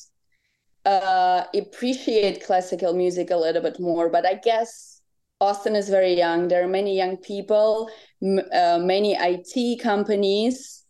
uh, 0.86 1.44
appreciate 1.54 2.46
classical 2.46 2.94
music 2.94 3.30
a 3.30 3.36
little 3.36 3.62
bit 3.62 3.80
more. 3.80 4.10
But 4.10 4.26
I 4.26 4.36
guess 4.36 4.99
Austin 5.42 5.76
is 5.76 5.90
very 5.90 6.14
young. 6.14 6.48
There 6.48 6.64
are 6.64 6.68
many 6.68 6.98
young 6.98 7.18
people, 7.18 7.90
m- 8.22 8.42
uh, 8.54 8.80
many 8.80 9.16
IT 9.18 9.80
companies, 9.82 10.84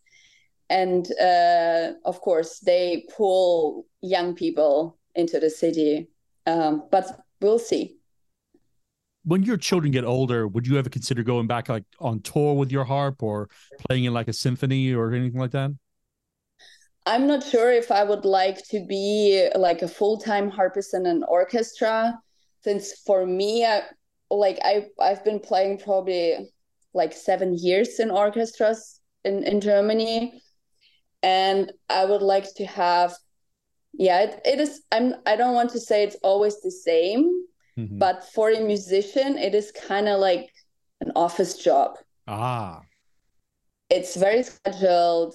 and 0.68 1.06
uh, 1.20 1.92
of 2.04 2.20
course, 2.20 2.58
they 2.60 3.06
pull 3.16 3.86
young 4.00 4.34
people 4.34 4.98
into 5.14 5.38
the 5.38 5.50
city. 5.50 6.08
Um, 6.46 6.84
but 6.90 7.20
we'll 7.40 7.58
see. 7.58 7.96
When 9.24 9.42
your 9.42 9.58
children 9.58 9.92
get 9.92 10.04
older, 10.04 10.48
would 10.48 10.66
you 10.66 10.78
ever 10.78 10.88
consider 10.88 11.22
going 11.22 11.46
back 11.46 11.68
like 11.68 11.84
on 11.98 12.20
tour 12.20 12.54
with 12.54 12.72
your 12.72 12.84
harp 12.84 13.22
or 13.22 13.48
playing 13.86 14.04
in 14.04 14.14
like 14.14 14.28
a 14.28 14.32
symphony 14.32 14.92
or 14.94 15.12
anything 15.12 15.38
like 15.38 15.50
that? 15.50 15.70
I'm 17.06 17.26
not 17.26 17.44
sure 17.44 17.70
if 17.70 17.90
I 17.90 18.04
would 18.04 18.24
like 18.24 18.66
to 18.68 18.84
be 18.84 19.48
like 19.54 19.82
a 19.82 19.88
full-time 19.88 20.50
harpist 20.50 20.94
in 20.94 21.06
an 21.06 21.24
orchestra, 21.28 22.18
since 22.62 22.92
for 23.06 23.26
me, 23.26 23.64
I, 23.64 23.82
like 24.30 24.58
I 24.64 24.86
I've 25.00 25.24
been 25.24 25.40
playing 25.40 25.78
probably 25.78 26.50
like 26.94 27.12
seven 27.12 27.54
years 27.56 28.00
in 28.00 28.10
orchestras 28.10 29.00
in 29.24 29.44
in 29.44 29.60
Germany, 29.60 30.40
and 31.22 31.72
I 31.88 32.04
would 32.04 32.22
like 32.22 32.52
to 32.56 32.66
have, 32.66 33.14
yeah, 33.92 34.20
it, 34.22 34.40
it 34.44 34.60
is. 34.60 34.82
I'm 34.92 35.14
I 35.26 35.36
don't 35.36 35.54
want 35.54 35.70
to 35.70 35.80
say 35.80 36.04
it's 36.04 36.16
always 36.22 36.60
the 36.60 36.70
same, 36.70 37.44
Mhm. 37.78 37.98
but 37.98 38.24
for 38.34 38.50
a 38.50 38.60
musician, 38.60 39.38
it 39.38 39.54
is 39.54 39.72
kind 39.72 40.08
of 40.08 40.20
like 40.20 40.50
an 41.00 41.12
office 41.16 41.56
job 41.56 41.96
ah, 42.26 42.82
it's 43.88 44.14
very 44.16 44.42
scheduled. 44.42 45.34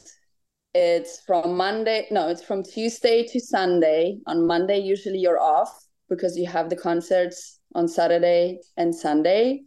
It's 0.74 1.22
from 1.22 1.56
Monday, 1.58 2.08
no, 2.12 2.28
it's 2.28 2.44
from 2.44 2.62
Tuesday 2.64 3.26
to 3.28 3.40
Sunday. 3.40 4.18
On 4.28 4.46
Monday, 4.46 4.80
usually 4.80 5.20
you're 5.20 5.40
off. 5.40 5.72
because 6.08 6.38
you 6.38 6.46
have 6.46 6.70
the 6.70 6.76
concerts 6.76 7.55
on 7.76 7.88
Saturday 7.88 8.60
and 8.78 8.96
Sunday. 8.96 9.64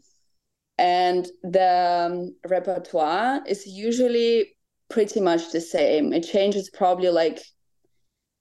And 0.79 1.27
the 1.43 2.07
um, 2.11 2.37
repertoire 2.49 3.43
is 3.47 3.67
usually 3.67 4.57
pretty 4.88 5.21
much 5.21 5.53
the 5.53 5.61
same. 5.61 6.12
It 6.12 6.23
changes 6.23 6.71
probably 6.71 7.11
like 7.11 7.41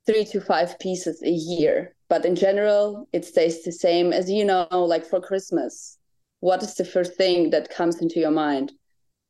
three 0.06 0.26
to 0.26 0.40
five 0.42 0.80
pieces 0.80 1.22
a 1.24 1.30
year. 1.30 1.96
But 2.10 2.26
in 2.26 2.36
general, 2.36 3.10
it 3.12 3.26
stays 3.26 3.64
the 3.64 3.72
same 3.72 4.14
as 4.14 4.30
you 4.30 4.46
know, 4.46 4.68
like 4.72 5.06
for 5.06 5.20
Christmas. 5.20 5.98
What 6.40 6.64
is 6.64 6.76
the 6.76 6.86
first 6.86 7.16
thing 7.16 7.50
that 7.50 7.70
comes 7.70 8.02
into 8.02 8.20
your 8.20 8.32
mind? 8.32 8.72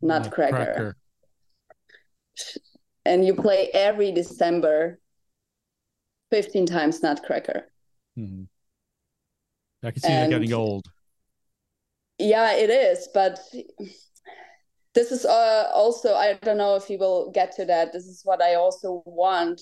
Nutcracker. 0.01 0.57
Nutcracker. 0.57 0.97
And 3.05 3.25
you 3.25 3.33
play 3.33 3.69
every 3.73 4.11
December 4.11 4.99
15 6.31 6.65
times 6.65 7.01
Nutcracker. 7.01 7.63
Mm-hmm. 8.19 8.43
I 9.87 9.91
can 9.91 10.01
see 10.01 10.09
and, 10.09 10.31
that 10.31 10.39
getting 10.39 10.53
old. 10.53 10.85
Yeah, 12.19 12.53
it 12.53 12.69
is. 12.69 13.07
But 13.13 13.39
this 14.93 15.11
is 15.11 15.25
uh, 15.25 15.69
also, 15.73 16.13
I 16.13 16.33
don't 16.41 16.57
know 16.57 16.75
if 16.75 16.89
you 16.89 16.97
will 16.97 17.31
get 17.31 17.55
to 17.55 17.65
that. 17.65 17.93
This 17.93 18.05
is 18.05 18.21
what 18.23 18.41
I 18.41 18.55
also 18.55 19.03
want 19.05 19.61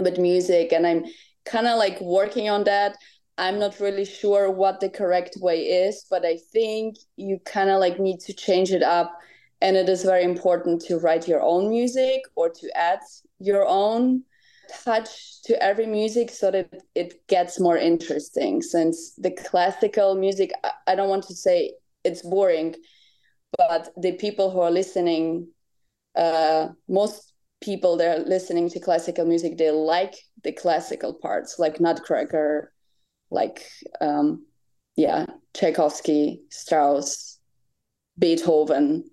with 0.00 0.18
music. 0.18 0.72
And 0.72 0.86
I'm 0.86 1.04
kind 1.44 1.66
of 1.66 1.78
like 1.78 2.00
working 2.00 2.48
on 2.48 2.64
that. 2.64 2.96
I'm 3.36 3.58
not 3.58 3.78
really 3.78 4.04
sure 4.04 4.50
what 4.50 4.80
the 4.80 4.88
correct 4.88 5.36
way 5.40 5.60
is, 5.60 6.04
but 6.10 6.24
I 6.24 6.38
think 6.52 6.96
you 7.16 7.38
kind 7.44 7.70
of 7.70 7.78
like 7.78 8.00
need 8.00 8.20
to 8.20 8.32
change 8.32 8.72
it 8.72 8.82
up. 8.82 9.16
And 9.60 9.76
it 9.76 9.88
is 9.88 10.04
very 10.04 10.24
important 10.24 10.82
to 10.82 10.98
write 10.98 11.28
your 11.28 11.42
own 11.42 11.68
music 11.68 12.22
or 12.36 12.48
to 12.48 12.76
add 12.76 13.00
your 13.38 13.66
own 13.66 14.22
touch 14.84 15.42
to 15.44 15.60
every 15.62 15.86
music 15.86 16.30
so 16.30 16.50
that 16.50 16.82
it 16.94 17.26
gets 17.28 17.60
more 17.60 17.76
interesting. 17.76 18.62
Since 18.62 19.14
the 19.14 19.30
classical 19.30 20.14
music, 20.14 20.52
I 20.86 20.94
don't 20.94 21.08
want 21.08 21.24
to 21.24 21.34
say 21.34 21.72
it's 22.04 22.22
boring, 22.22 22.74
but 23.56 23.90
the 23.96 24.12
people 24.12 24.50
who 24.50 24.60
are 24.60 24.70
listening, 24.70 25.48
uh, 26.16 26.68
most 26.88 27.32
people 27.60 27.96
they're 27.96 28.20
listening 28.20 28.68
to 28.70 28.80
classical 28.80 29.24
music, 29.24 29.58
they 29.58 29.70
like 29.70 30.14
the 30.44 30.52
classical 30.52 31.14
parts, 31.14 31.58
like 31.58 31.80
Nutcracker, 31.80 32.72
like 33.30 33.64
um, 34.00 34.46
yeah, 34.96 35.26
Tchaikovsky, 35.54 36.42
Strauss, 36.50 37.38
Beethoven. 38.18 39.04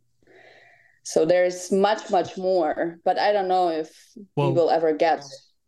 So 1.05 1.23
there's 1.23 1.71
much, 1.71 2.09
much 2.09 2.35
more, 2.35 2.99
but 3.05 3.19
I 3.19 3.31
don't 3.31 3.47
know 3.47 3.69
if 3.69 3.91
well, 4.35 4.49
we 4.49 4.55
will 4.55 4.71
ever 4.71 4.91
get 4.91 5.23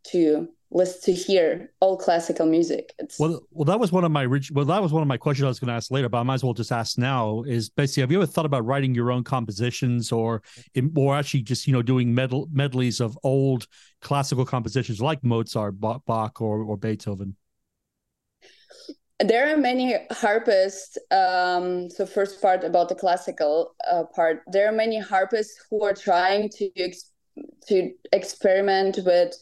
to 0.08 0.48
list 0.72 1.04
to 1.04 1.14
hear 1.14 1.72
all 1.80 1.96
classical 1.96 2.48
music. 2.48 2.92
It's 2.98 3.20
well, 3.20 3.42
well, 3.52 3.66
that 3.66 3.80
was 3.80 3.92
one 3.92 4.04
of 4.04 4.12
my 4.12 4.26
well, 4.26 4.66
that 4.66 4.82
was 4.82 4.92
one 4.92 5.04
of 5.04 5.08
my 5.08 5.16
questions 5.16 5.46
I 5.46 5.48
was 5.48 5.60
going 5.60 5.68
to 5.68 5.76
ask 5.76 5.92
later, 5.92 6.10
but 6.10 6.18
I 6.20 6.24
might 6.24 6.36
as 6.36 6.44
well 6.44 6.56
just 6.56 6.72
ask 6.72 6.98
now. 6.98 7.44
Is 7.44 7.70
basically, 7.70 8.02
have 8.02 8.12
you 8.12 8.18
ever 8.18 8.26
thought 8.26 8.48
about 8.48 8.66
writing 8.66 8.96
your 8.96 9.12
own 9.12 9.24
compositions, 9.24 10.12
or 10.12 10.42
or 10.96 11.16
actually 11.16 11.44
just 11.44 11.68
you 11.68 11.74
know 11.74 11.84
doing 11.84 12.16
medl- 12.16 12.52
medleys 12.52 13.00
of 13.00 13.16
old 13.24 13.68
classical 14.02 14.44
compositions 14.44 15.00
like 15.00 15.24
Mozart, 15.24 15.80
Bach, 15.80 16.42
or 16.42 16.64
or 16.64 16.78
Beethoven? 16.78 17.36
There 19.20 19.52
are 19.52 19.58
many 19.58 19.96
harpists. 20.12 20.98
Um, 21.10 21.90
so 21.90 22.06
first 22.06 22.42
part 22.42 22.64
about 22.64 22.90
the 22.90 22.96
classical 22.96 23.74
uh, 23.90 24.04
part, 24.16 24.44
there 24.52 24.70
are 24.70 24.72
many 24.72 25.00
harpists 25.00 25.66
who 25.70 25.84
are 25.84 25.94
trying 25.94 26.50
to 26.50 26.70
ex- 26.78 27.12
to 27.68 27.92
experiment 28.14 29.00
with 29.06 29.34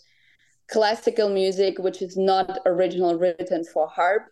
classical 0.67 1.29
music 1.29 1.77
which 1.77 2.01
is 2.01 2.17
not 2.17 2.59
original 2.65 3.15
written 3.15 3.63
for 3.63 3.87
harp 3.87 4.23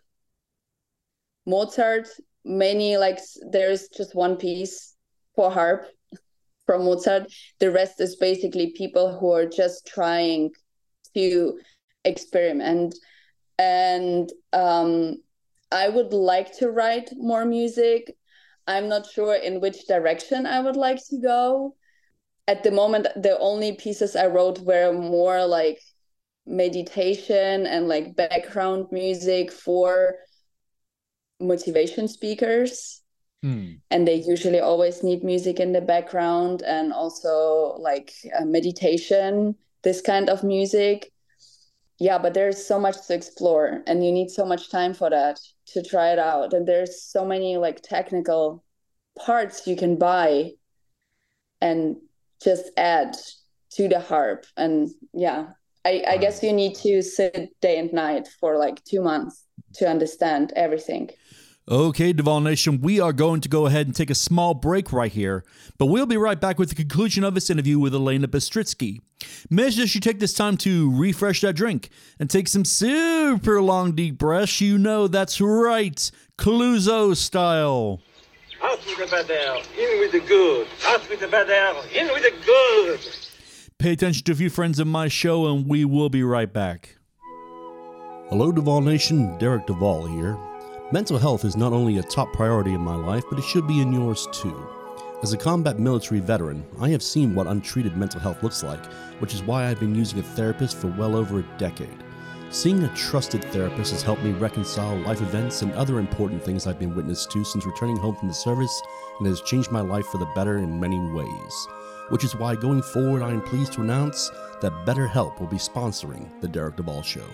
mozart 1.46 2.08
many 2.44 2.96
like 2.96 3.20
there's 3.50 3.88
just 3.88 4.14
one 4.14 4.36
piece 4.36 4.96
for 5.36 5.50
harp 5.50 5.86
from 6.66 6.84
mozart 6.84 7.32
the 7.60 7.70
rest 7.70 8.00
is 8.00 8.16
basically 8.16 8.72
people 8.76 9.16
who 9.18 9.32
are 9.32 9.46
just 9.46 9.86
trying 9.86 10.50
to 11.14 11.58
experiment 12.04 12.94
and 13.58 14.32
um, 14.52 15.16
i 15.74 15.88
would 15.88 16.12
like 16.12 16.56
to 16.58 16.70
write 16.70 17.10
more 17.16 17.44
music. 17.44 18.16
I'm 18.66 18.88
not 18.88 19.10
sure 19.10 19.34
in 19.34 19.60
which 19.60 19.86
direction 19.86 20.46
i 20.46 20.60
would 20.60 20.76
like 20.76 21.00
to 21.10 21.18
go. 21.20 21.76
At 22.46 22.62
the 22.62 22.70
moment 22.70 23.08
the 23.16 23.38
only 23.38 23.72
pieces 23.72 24.16
i 24.16 24.26
wrote 24.26 24.60
were 24.60 24.92
more 24.92 25.44
like 25.46 25.80
meditation 26.46 27.66
and 27.66 27.88
like 27.88 28.16
background 28.16 28.86
music 28.90 29.50
for 29.50 30.16
motivation 31.40 32.08
speakers. 32.08 33.00
Mm. 33.44 33.80
and 33.90 34.08
they 34.08 34.14
usually 34.14 34.60
always 34.60 35.02
need 35.02 35.22
music 35.22 35.60
in 35.60 35.72
the 35.72 35.82
background 35.82 36.62
and 36.62 36.94
also 36.94 37.76
like 37.78 38.10
meditation 38.40 39.54
this 39.82 40.00
kind 40.00 40.30
of 40.30 40.42
music 40.42 41.12
yeah 41.98 42.18
but 42.18 42.34
there's 42.34 42.66
so 42.66 42.78
much 42.78 43.06
to 43.06 43.14
explore 43.14 43.82
and 43.86 44.04
you 44.04 44.12
need 44.12 44.30
so 44.30 44.44
much 44.44 44.70
time 44.70 44.94
for 44.94 45.10
that 45.10 45.38
to 45.66 45.82
try 45.82 46.12
it 46.12 46.18
out. 46.18 46.52
And 46.52 46.66
there's 46.66 47.02
so 47.02 47.24
many 47.24 47.56
like 47.56 47.82
technical 47.82 48.64
parts 49.18 49.66
you 49.66 49.76
can 49.76 49.96
buy 49.96 50.52
and 51.60 51.96
just 52.42 52.70
add 52.76 53.16
to 53.72 53.88
the 53.88 54.00
harp. 54.00 54.46
And 54.56 54.90
yeah 55.12 55.46
I, 55.84 55.90
I 55.90 56.12
mm-hmm. 56.12 56.20
guess 56.20 56.42
you 56.42 56.52
need 56.52 56.74
to 56.76 57.02
sit 57.02 57.50
day 57.60 57.78
and 57.78 57.92
night 57.92 58.28
for 58.40 58.58
like 58.58 58.82
two 58.84 59.02
months 59.02 59.44
to 59.74 59.88
understand 59.88 60.52
everything. 60.56 61.10
Okay, 61.66 62.12
Duvall 62.12 62.42
Nation, 62.42 62.82
we 62.82 63.00
are 63.00 63.14
going 63.14 63.40
to 63.40 63.48
go 63.48 63.64
ahead 63.64 63.86
and 63.86 63.96
take 63.96 64.10
a 64.10 64.14
small 64.14 64.52
break 64.52 64.92
right 64.92 65.10
here, 65.10 65.42
but 65.78 65.86
we'll 65.86 66.04
be 66.04 66.18
right 66.18 66.38
back 66.38 66.58
with 66.58 66.68
the 66.68 66.74
conclusion 66.74 67.24
of 67.24 67.34
this 67.34 67.48
interview 67.48 67.78
with 67.78 67.94
Alena 67.94 68.26
Bystritskiy. 68.26 69.00
Make 69.48 69.72
sure 69.72 69.86
you 69.86 70.00
take 70.00 70.18
this 70.18 70.34
time 70.34 70.58
to 70.58 70.94
refresh 70.94 71.40
that 71.40 71.54
drink 71.56 71.88
and 72.20 72.28
take 72.28 72.48
some 72.48 72.66
super 72.66 73.62
long 73.62 73.92
deep 73.92 74.18
breaths. 74.18 74.60
You 74.60 74.76
know 74.76 75.08
that's 75.08 75.40
right, 75.40 76.10
Clouseau 76.36 77.16
style. 77.16 78.02
Out 78.62 78.84
with 78.84 78.98
the 78.98 79.06
bad 79.06 79.30
air, 79.30 79.56
in 79.78 80.00
with 80.00 80.12
the 80.12 80.20
good. 80.20 80.68
Out 80.84 81.08
with 81.08 81.20
the 81.20 81.28
bad 81.28 81.48
air, 81.48 81.72
in 81.94 82.08
with 82.08 82.24
the 82.24 82.34
good. 82.44 83.00
Pay 83.78 83.92
attention 83.92 84.22
to 84.24 84.32
a 84.32 84.34
few 84.34 84.50
friends 84.50 84.78
of 84.78 84.86
my 84.86 85.08
show, 85.08 85.46
and 85.46 85.66
we 85.66 85.86
will 85.86 86.10
be 86.10 86.22
right 86.22 86.52
back. 86.52 86.98
Hello, 88.28 88.52
Duvall 88.52 88.82
Nation. 88.82 89.38
Derek 89.38 89.66
Duvall 89.66 90.04
here. 90.06 90.36
Mental 90.94 91.18
health 91.18 91.44
is 91.44 91.56
not 91.56 91.72
only 91.72 91.98
a 91.98 92.02
top 92.04 92.32
priority 92.32 92.72
in 92.72 92.80
my 92.80 92.94
life, 92.94 93.24
but 93.28 93.36
it 93.36 93.44
should 93.44 93.66
be 93.66 93.80
in 93.80 93.92
yours 93.92 94.28
too. 94.30 94.64
As 95.24 95.32
a 95.32 95.36
combat 95.36 95.80
military 95.80 96.20
veteran, 96.20 96.64
I 96.78 96.88
have 96.90 97.02
seen 97.02 97.34
what 97.34 97.48
untreated 97.48 97.96
mental 97.96 98.20
health 98.20 98.44
looks 98.44 98.62
like, 98.62 98.86
which 99.18 99.34
is 99.34 99.42
why 99.42 99.66
I've 99.66 99.80
been 99.80 99.96
using 99.96 100.20
a 100.20 100.22
therapist 100.22 100.76
for 100.76 100.86
well 100.86 101.16
over 101.16 101.40
a 101.40 101.58
decade. 101.58 102.04
Seeing 102.50 102.84
a 102.84 102.94
trusted 102.94 103.42
therapist 103.46 103.90
has 103.90 104.02
helped 104.02 104.22
me 104.22 104.34
reconcile 104.34 104.96
life 104.98 105.20
events 105.20 105.62
and 105.62 105.72
other 105.72 105.98
important 105.98 106.44
things 106.44 106.64
I've 106.64 106.78
been 106.78 106.94
witness 106.94 107.26
to 107.26 107.42
since 107.42 107.66
returning 107.66 107.96
home 107.96 108.14
from 108.14 108.28
the 108.28 108.34
service 108.34 108.80
and 109.18 109.26
has 109.26 109.40
changed 109.40 109.72
my 109.72 109.80
life 109.80 110.06
for 110.06 110.18
the 110.18 110.30
better 110.36 110.58
in 110.58 110.78
many 110.78 111.00
ways 111.10 111.66
which 112.10 112.24
is 112.24 112.36
why 112.36 112.54
going 112.54 112.82
forward 112.82 113.22
I 113.22 113.30
am 113.30 113.40
pleased 113.40 113.72
to 113.74 113.80
announce 113.80 114.30
that 114.60 114.84
BetterHelp 114.84 115.40
will 115.40 115.46
be 115.46 115.56
sponsoring 115.56 116.28
The 116.40 116.48
Derek 116.48 116.76
Duvall 116.76 117.02
Show. 117.02 117.24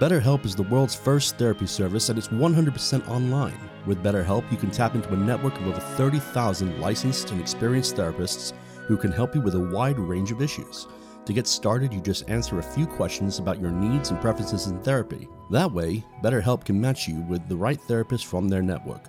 BetterHelp 0.00 0.44
is 0.44 0.56
the 0.56 0.64
world's 0.64 0.96
first 0.96 1.38
therapy 1.38 1.66
service 1.66 2.08
and 2.08 2.18
it's 2.18 2.26
100% 2.26 3.08
online. 3.08 3.58
With 3.86 4.02
BetterHelp, 4.02 4.50
you 4.50 4.58
can 4.58 4.72
tap 4.72 4.96
into 4.96 5.12
a 5.12 5.16
network 5.16 5.56
of 5.60 5.68
over 5.68 5.78
30,000 5.78 6.80
licensed 6.80 7.30
and 7.30 7.40
experienced 7.40 7.94
therapists 7.94 8.52
who 8.88 8.96
can 8.96 9.12
help 9.12 9.36
you 9.36 9.40
with 9.40 9.54
a 9.54 9.70
wide 9.72 10.00
range 10.00 10.32
of 10.32 10.42
issues. 10.42 10.88
To 11.26 11.32
get 11.32 11.46
started, 11.46 11.94
you 11.94 12.00
just 12.00 12.28
answer 12.28 12.58
a 12.58 12.62
few 12.62 12.88
questions 12.88 13.38
about 13.38 13.60
your 13.60 13.70
needs 13.70 14.10
and 14.10 14.20
preferences 14.20 14.66
in 14.66 14.82
therapy. 14.82 15.28
That 15.52 15.70
way, 15.70 16.04
BetterHelp 16.24 16.64
can 16.64 16.80
match 16.80 17.06
you 17.06 17.20
with 17.28 17.48
the 17.48 17.56
right 17.56 17.80
therapist 17.82 18.26
from 18.26 18.48
their 18.48 18.62
network. 18.62 19.08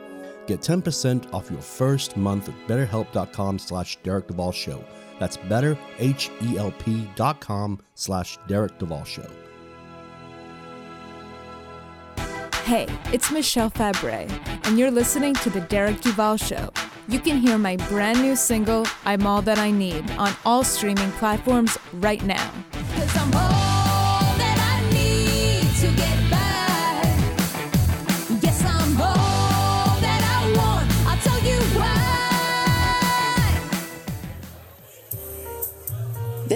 Get 0.51 0.59
10% 0.59 1.33
off 1.33 1.49
your 1.49 1.61
first 1.61 2.17
month 2.17 2.49
at 2.49 2.67
betterhelp.com 2.67 3.57
slash 3.57 3.97
Derek 4.03 4.27
Duvall 4.27 4.51
Show. 4.51 4.83
That's 5.17 5.37
betterhelp.com 5.37 7.79
slash 7.95 8.37
Derek 8.49 8.77
Duvall 8.77 9.05
Show. 9.05 9.29
Hey, 12.65 12.85
it's 13.13 13.31
Michelle 13.31 13.69
Fabre, 13.69 14.27
and 14.65 14.77
you're 14.77 14.91
listening 14.91 15.35
to 15.35 15.49
The 15.49 15.61
Derek 15.61 16.01
Duvall 16.01 16.35
Show. 16.35 16.73
You 17.07 17.21
can 17.21 17.37
hear 17.37 17.57
my 17.57 17.77
brand 17.87 18.21
new 18.21 18.35
single, 18.35 18.85
I'm 19.05 19.25
All 19.25 19.41
That 19.41 19.57
I 19.57 19.71
Need, 19.71 20.11
on 20.17 20.33
all 20.43 20.65
streaming 20.65 21.13
platforms 21.13 21.77
right 21.93 22.21
now. 22.25 22.51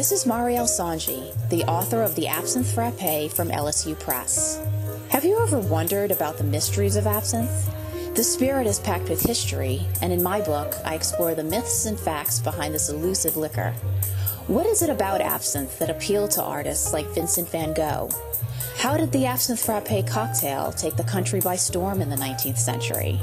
This 0.06 0.24
is 0.24 0.32
Marielle 0.32 0.70
Songy, 0.70 1.34
the 1.50 1.64
author 1.64 2.04
of 2.04 2.14
The 2.14 2.28
Absinthe 2.28 2.72
Frappe 2.72 3.32
from 3.32 3.50
LSU 3.50 4.00
Press. 4.00 4.64
Have 5.10 5.26
you 5.26 5.42
ever 5.42 5.58
wondered 5.60 6.12
about 6.12 6.38
the 6.38 6.44
mysteries 6.44 6.96
of 6.96 7.08
absinthe? 7.08 7.74
The 8.14 8.24
spirit 8.24 8.68
is 8.68 8.78
packed 8.78 9.10
with 9.10 9.26
history, 9.26 9.82
and 10.04 10.14
in 10.14 10.22
my 10.22 10.42
book, 10.42 10.76
I 10.86 10.94
explore 10.94 11.34
the 11.34 11.44
myths 11.44 11.88
and 11.88 12.00
facts 12.00 12.40
behind 12.40 12.76
this 12.76 12.90
elusive 12.90 13.36
liquor. 13.36 13.72
What 14.46 14.68
is 14.68 14.84
it 14.84 14.92
about 14.92 15.22
absinthe 15.22 15.80
that 15.80 15.90
appealed 15.90 16.30
to 16.32 16.44
artists 16.44 16.94
like 16.94 17.08
Vincent 17.16 17.50
van 17.50 17.74
Gogh? 17.74 18.12
How 18.78 18.98
did 18.98 19.12
the 19.12 19.26
absinthe 19.26 19.60
frappe 19.60 20.06
cocktail 20.06 20.72
take 20.72 20.98
the 20.98 21.04
country 21.04 21.40
by 21.40 21.56
storm 21.56 22.00
in 22.00 22.12
the 22.12 22.16
19th 22.16 22.60
century? 22.60 23.14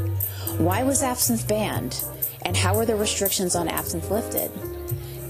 Why 0.58 0.82
was 0.82 1.04
absinthe 1.04 1.46
banned? 1.46 2.02
And 2.44 2.56
how 2.56 2.74
were 2.74 2.86
the 2.86 2.96
restrictions 2.96 3.54
on 3.54 3.68
absinthe 3.68 4.10
lifted? 4.10 4.50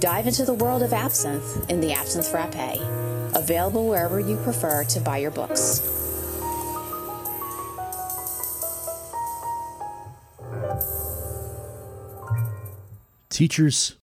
Dive 0.02 0.26
into 0.26 0.44
the 0.44 0.54
world 0.54 0.82
of 0.82 0.92
absinthe 0.92 1.70
in 1.70 1.80
the 1.80 1.92
Absinthe 1.92 2.26
Frappe. 2.26 2.80
Available 3.36 3.86
wherever 3.86 4.18
you 4.18 4.36
prefer 4.38 4.82
to 4.82 4.98
buy 4.98 5.18
your 5.18 5.30
books. 5.30 5.80
Teachers, 13.28 13.96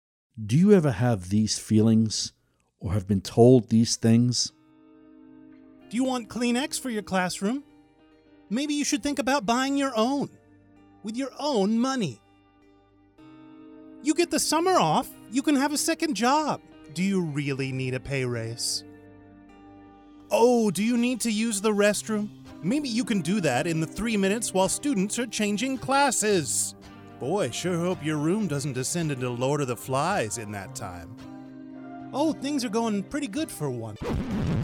do 0.45 0.59
you 0.59 0.75
ever 0.75 0.91
have 0.91 1.31
these 1.31 1.59
feelings 1.59 2.35
or 2.79 2.93
have 2.93 3.09
been 3.09 3.23
told 3.23 3.71
these 3.71 3.97
things? 3.97 4.53
Do 5.89 5.97
you 5.97 6.05
want 6.05 6.29
Kleenex 6.29 6.79
for 6.79 6.91
your 6.91 7.05
classroom? 7.05 7.65
Maybe 8.51 8.75
you 8.75 8.85
should 8.85 9.03
think 9.03 9.19
about 9.19 9.47
buying 9.47 9.79
your 9.79 9.97
own 9.97 10.29
with 11.03 11.17
your 11.17 11.31
own 11.39 11.79
money. 11.79 12.21
You 14.03 14.13
get 14.13 14.31
the 14.31 14.39
summer 14.39 14.73
off, 14.73 15.09
you 15.31 15.43
can 15.43 15.57
have 15.57 15.73
a 15.73 15.79
second 15.79 16.15
job. 16.15 16.61
Do 16.95 17.03
you 17.03 17.21
really 17.21 17.73
need 17.73 17.95
a 17.95 18.01
pay 18.01 18.25
raise? 18.25 18.85
Oh, 20.31 20.71
do 20.71 20.83
you 20.83 20.97
need 20.97 21.21
to 21.21 21.31
use 21.31 21.61
the 21.61 21.73
restroom? 21.73 22.29
Maybe 22.63 22.89
you 22.89 23.05
can 23.05 23.21
do 23.21 23.41
that 23.43 23.67
in 23.67 23.81
the 23.81 23.87
three 23.87 24.17
minutes 24.17 24.53
while 24.53 24.69
students 24.69 25.19
are 25.19 25.27
changing 25.27 25.79
classes. 25.79 26.75
Boy, 27.21 27.51
sure 27.51 27.79
hope 27.79 28.05
your 28.05 28.17
room 28.17 28.47
doesn't 28.47 28.73
descend 28.73 29.13
into 29.13 29.31
Lord 29.31 29.61
of 29.61 29.69
the 29.69 29.77
Flies 29.77 30.39
in 30.39 30.51
that 30.53 30.75
time. 30.75 31.17
Oh, 32.13 32.33
things 32.33 32.65
are 32.65 32.71
going 32.71 33.03
pretty 33.03 33.29
good 33.29 33.51
for 33.51 33.71
one. 33.71 33.97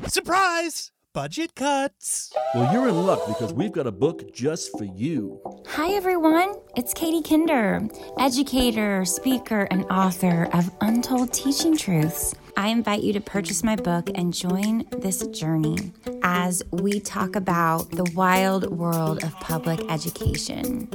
Surprise! 0.06 0.90
Budget 1.14 1.54
cuts! 1.54 2.32
Well, 2.54 2.72
you're 2.72 2.88
in 2.88 2.96
luck 3.04 3.26
because 3.26 3.52
we've 3.52 3.70
got 3.70 3.86
a 3.86 3.92
book 3.92 4.32
just 4.32 4.70
for 4.78 4.84
you. 4.84 5.38
Hi, 5.68 5.92
everyone. 5.92 6.54
It's 6.74 6.94
Katie 6.94 7.20
Kinder, 7.20 7.86
educator, 8.18 9.04
speaker, 9.04 9.68
and 9.70 9.84
author 9.90 10.48
of 10.54 10.70
Untold 10.80 11.34
Teaching 11.34 11.76
Truths. 11.76 12.34
I 12.56 12.68
invite 12.68 13.02
you 13.02 13.12
to 13.14 13.20
purchase 13.20 13.64
my 13.64 13.76
book 13.76 14.10
and 14.14 14.32
join 14.32 14.84
this 14.90 15.26
journey 15.28 15.92
as 16.22 16.62
we 16.70 17.00
talk 17.00 17.34
about 17.34 17.90
the 17.90 18.10
wild 18.14 18.70
world 18.70 19.24
of 19.24 19.32
public 19.40 19.80
education. 19.90 20.86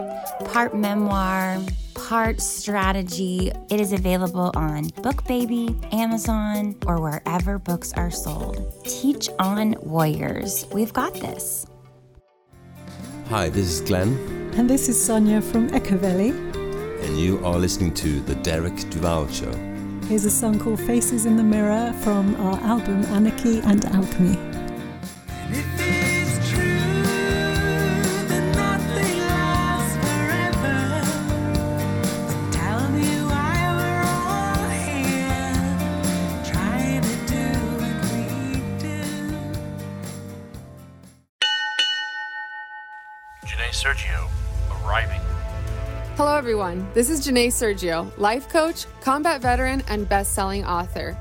Part 0.46 0.76
memoir, 0.76 1.60
part 1.96 2.42
strategy. 2.42 3.52
It 3.70 3.80
is 3.80 3.92
available 3.92 4.52
on 4.56 4.86
BookBaby, 5.02 5.94
Amazon, 5.94 6.76
or 6.86 7.02
wherever 7.02 7.58
books 7.58 7.92
are 7.94 8.12
sold. 8.12 8.72
Teach 8.86 9.30
on 9.40 9.76
Warriors. 9.82 10.66
We've 10.72 10.94
got 10.94 11.16
this. 11.16 11.66
Hi, 13.30 13.50
this 13.50 13.68
is 13.68 13.82
Glenn. 13.82 14.16
And 14.56 14.70
this 14.70 14.90
is 14.90 15.04
Sonia 15.04 15.42
from 15.42 15.74
Echo 15.74 15.98
Valley. 15.98 16.30
And 16.30 17.18
you 17.20 17.44
are 17.46 17.58
listening 17.58 17.94
to 17.96 18.20
The 18.22 18.36
Derek 18.36 18.76
Duvall 18.90 19.28
Show. 19.28 19.77
Here's 20.08 20.24
a 20.24 20.32
song 20.32 20.58
called 20.58 20.80
Faces 20.80 21.26
in 21.26 21.36
the 21.36 21.44
Mirror 21.44 21.92
from 22.02 22.34
our 22.38 22.58
album 22.62 23.04
Anarchy 23.08 23.60
and 23.60 23.84
Alchemy. 23.84 24.47
Everyone. 46.68 46.94
This 46.94 47.10
is 47.10 47.26
Janae 47.26 47.48
Sergio, 47.48 48.12
life 48.18 48.50
coach, 48.50 48.86
combat 49.02 49.42
veteran, 49.42 49.84
and 49.88 50.08
best 50.08 50.34
selling 50.34 50.66
author. 50.66 51.18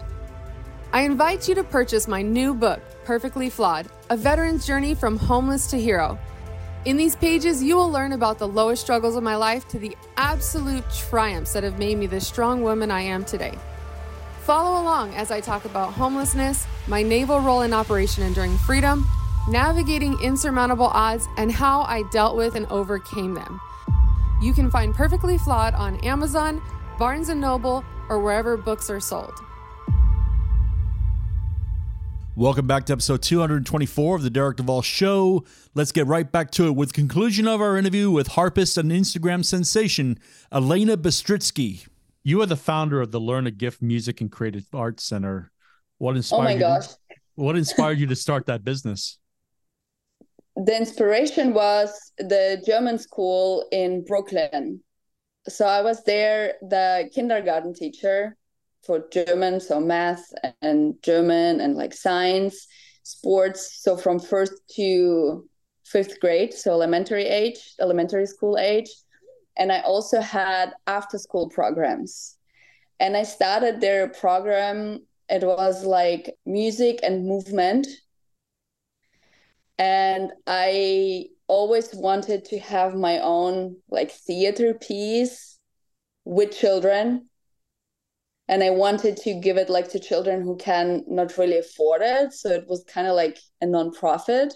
I 0.92 1.02
invite 1.02 1.48
you 1.48 1.54
to 1.56 1.64
purchase 1.64 2.08
my 2.08 2.22
new 2.22 2.54
book, 2.54 2.80
Perfectly 3.04 3.50
Flawed 3.50 3.86
A 4.10 4.16
Veteran's 4.16 4.66
Journey 4.66 4.94
from 4.94 5.16
Homeless 5.16 5.68
to 5.68 5.80
Hero. 5.80 6.18
In 6.84 6.96
these 6.96 7.16
pages, 7.16 7.62
you 7.62 7.76
will 7.76 7.90
learn 7.90 8.12
about 8.12 8.38
the 8.38 8.48
lowest 8.48 8.82
struggles 8.82 9.16
of 9.16 9.22
my 9.22 9.36
life 9.36 9.68
to 9.68 9.78
the 9.78 9.96
absolute 10.16 10.84
triumphs 10.90 11.52
that 11.52 11.64
have 11.64 11.78
made 11.78 11.98
me 11.98 12.06
the 12.06 12.20
strong 12.20 12.62
woman 12.62 12.90
I 12.90 13.02
am 13.02 13.24
today. 13.24 13.56
Follow 14.42 14.80
along 14.80 15.14
as 15.14 15.30
I 15.30 15.40
talk 15.40 15.64
about 15.64 15.92
homelessness, 15.92 16.66
my 16.86 17.02
naval 17.02 17.40
role 17.40 17.62
in 17.62 17.72
Operation 17.72 18.22
Enduring 18.22 18.56
Freedom, 18.58 19.06
navigating 19.48 20.16
insurmountable 20.22 20.90
odds, 20.92 21.26
and 21.36 21.52
how 21.52 21.82
I 21.82 22.02
dealt 22.10 22.36
with 22.36 22.54
and 22.54 22.66
overcame 22.66 23.34
them. 23.34 23.60
You 24.40 24.52
can 24.52 24.70
find 24.70 24.94
Perfectly 24.94 25.38
Flawed 25.38 25.74
on 25.74 25.96
Amazon, 26.00 26.62
Barnes 26.98 27.28
& 27.28 27.34
Noble, 27.34 27.84
or 28.08 28.20
wherever 28.20 28.56
books 28.56 28.90
are 28.90 29.00
sold. 29.00 29.32
Welcome 32.34 32.66
back 32.66 32.84
to 32.86 32.92
episode 32.92 33.22
224 33.22 34.16
of 34.16 34.22
the 34.22 34.28
Derek 34.28 34.58
Duvall 34.58 34.82
Show. 34.82 35.42
Let's 35.74 35.90
get 35.90 36.06
right 36.06 36.30
back 36.30 36.50
to 36.52 36.66
it 36.66 36.72
with 36.76 36.92
conclusion 36.92 37.48
of 37.48 37.62
our 37.62 37.78
interview 37.78 38.10
with 38.10 38.28
harpist 38.28 38.76
and 38.76 38.90
Instagram 38.90 39.42
sensation 39.42 40.18
Alena 40.52 40.96
Bystritskiy. 40.96 41.88
You 42.22 42.42
are 42.42 42.46
the 42.46 42.56
founder 42.56 43.00
of 43.00 43.12
the 43.12 43.20
Learn 43.20 43.46
a 43.46 43.50
Gift 43.50 43.80
Music 43.80 44.20
and 44.20 44.30
Creative 44.30 44.66
Arts 44.74 45.02
Center. 45.04 45.50
What 45.96 46.14
inspired 46.16 46.40
Oh 46.40 46.44
my 46.44 46.52
you? 46.52 46.58
gosh. 46.60 46.88
What 47.36 47.56
inspired 47.56 47.98
you 47.98 48.06
to 48.08 48.16
start 48.16 48.44
that 48.46 48.64
business? 48.64 49.18
The 50.56 50.74
inspiration 50.76 51.52
was 51.52 52.12
the 52.18 52.62
German 52.66 52.98
school 52.98 53.68
in 53.70 54.04
Brooklyn. 54.04 54.80
So 55.48 55.66
I 55.66 55.82
was 55.82 56.02
there, 56.04 56.54
the 56.62 57.10
kindergarten 57.14 57.74
teacher 57.74 58.36
for 58.84 59.06
German, 59.12 59.60
so 59.60 59.80
math 59.80 60.24
and 60.62 60.94
German 61.02 61.60
and 61.60 61.74
like 61.76 61.92
science, 61.92 62.66
sports. 63.02 63.82
So 63.82 63.96
from 63.96 64.18
first 64.18 64.54
to 64.76 65.46
fifth 65.84 66.20
grade, 66.20 66.54
so 66.54 66.72
elementary 66.72 67.26
age, 67.26 67.74
elementary 67.78 68.26
school 68.26 68.56
age. 68.56 68.90
And 69.58 69.70
I 69.70 69.80
also 69.80 70.20
had 70.20 70.72
after 70.86 71.18
school 71.18 71.50
programs. 71.50 72.38
And 72.98 73.14
I 73.16 73.24
started 73.24 73.80
their 73.80 74.08
program, 74.08 75.00
it 75.28 75.42
was 75.42 75.84
like 75.84 76.34
music 76.46 77.00
and 77.02 77.26
movement 77.26 77.86
and 79.78 80.32
I 80.46 81.26
always 81.48 81.94
wanted 81.94 82.44
to 82.46 82.58
have 82.58 82.94
my 82.94 83.18
own 83.20 83.76
like 83.90 84.10
theater 84.10 84.74
piece 84.74 85.58
with 86.24 86.56
children. 86.56 87.28
And 88.48 88.62
I 88.62 88.70
wanted 88.70 89.16
to 89.18 89.34
give 89.40 89.56
it 89.56 89.68
like 89.68 89.88
to 89.90 89.98
children 89.98 90.42
who 90.42 90.56
can 90.56 91.04
not 91.08 91.36
really 91.36 91.58
afford 91.58 92.00
it. 92.02 92.32
So 92.32 92.48
it 92.50 92.66
was 92.68 92.84
kind 92.84 93.06
of 93.06 93.16
like 93.16 93.38
a 93.60 93.66
non-profit 93.66 94.54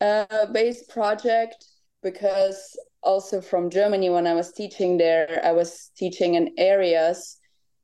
uh, 0.00 0.46
based 0.52 0.88
project 0.90 1.64
because 2.02 2.78
also 3.02 3.40
from 3.40 3.70
Germany 3.70 4.10
when 4.10 4.26
I 4.26 4.34
was 4.34 4.52
teaching 4.52 4.98
there 4.98 5.40
I 5.44 5.52
was 5.52 5.90
teaching 5.96 6.34
in 6.34 6.54
areas 6.58 7.38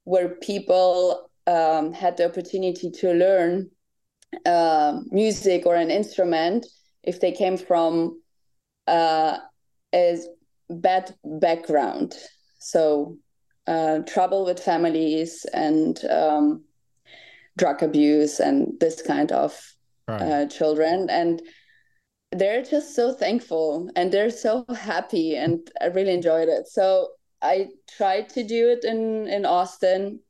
where 0.05 0.37
people 0.37 1.31
um, 1.47 1.93
had 1.93 2.17
the 2.17 2.27
opportunity 2.27 2.91
to 2.91 3.13
learn 3.13 3.71
uh, 4.45 5.01
music 5.11 5.67
or 5.67 5.75
an 5.75 5.91
instrument 5.91 6.67
if 7.03 7.21
they 7.21 7.33
came 7.33 7.57
from 7.57 8.21
uh, 8.87 9.39
a 9.95 10.19
bad 10.71 11.15
background. 11.25 12.15
So, 12.59 13.19
uh, 13.67 14.01
trouble 14.01 14.45
with 14.45 14.61
families 14.61 15.45
and 15.53 15.99
um, 16.05 16.65
drug 17.57 17.83
abuse 17.83 18.41
and 18.41 18.79
this 18.81 19.03
kind 19.03 19.33
of 19.33 19.61
Right. 20.09 20.23
uh, 20.23 20.47
children. 20.47 21.11
And 21.11 21.43
they're 22.31 22.63
just 22.63 22.95
so 22.95 23.13
thankful 23.13 23.91
and 23.97 24.13
they're 24.13 24.31
so 24.31 24.65
happy 24.69 25.35
and 25.35 25.69
I 25.81 25.87
really 25.87 26.13
enjoyed 26.15 26.49
it. 26.49 26.69
So 26.69 27.09
I 27.43 27.69
tried 27.97 28.29
to 28.31 28.45
do 28.45 28.69
it 28.71 28.85
in 28.85 29.27
in 29.27 29.45
Austin 29.45 30.21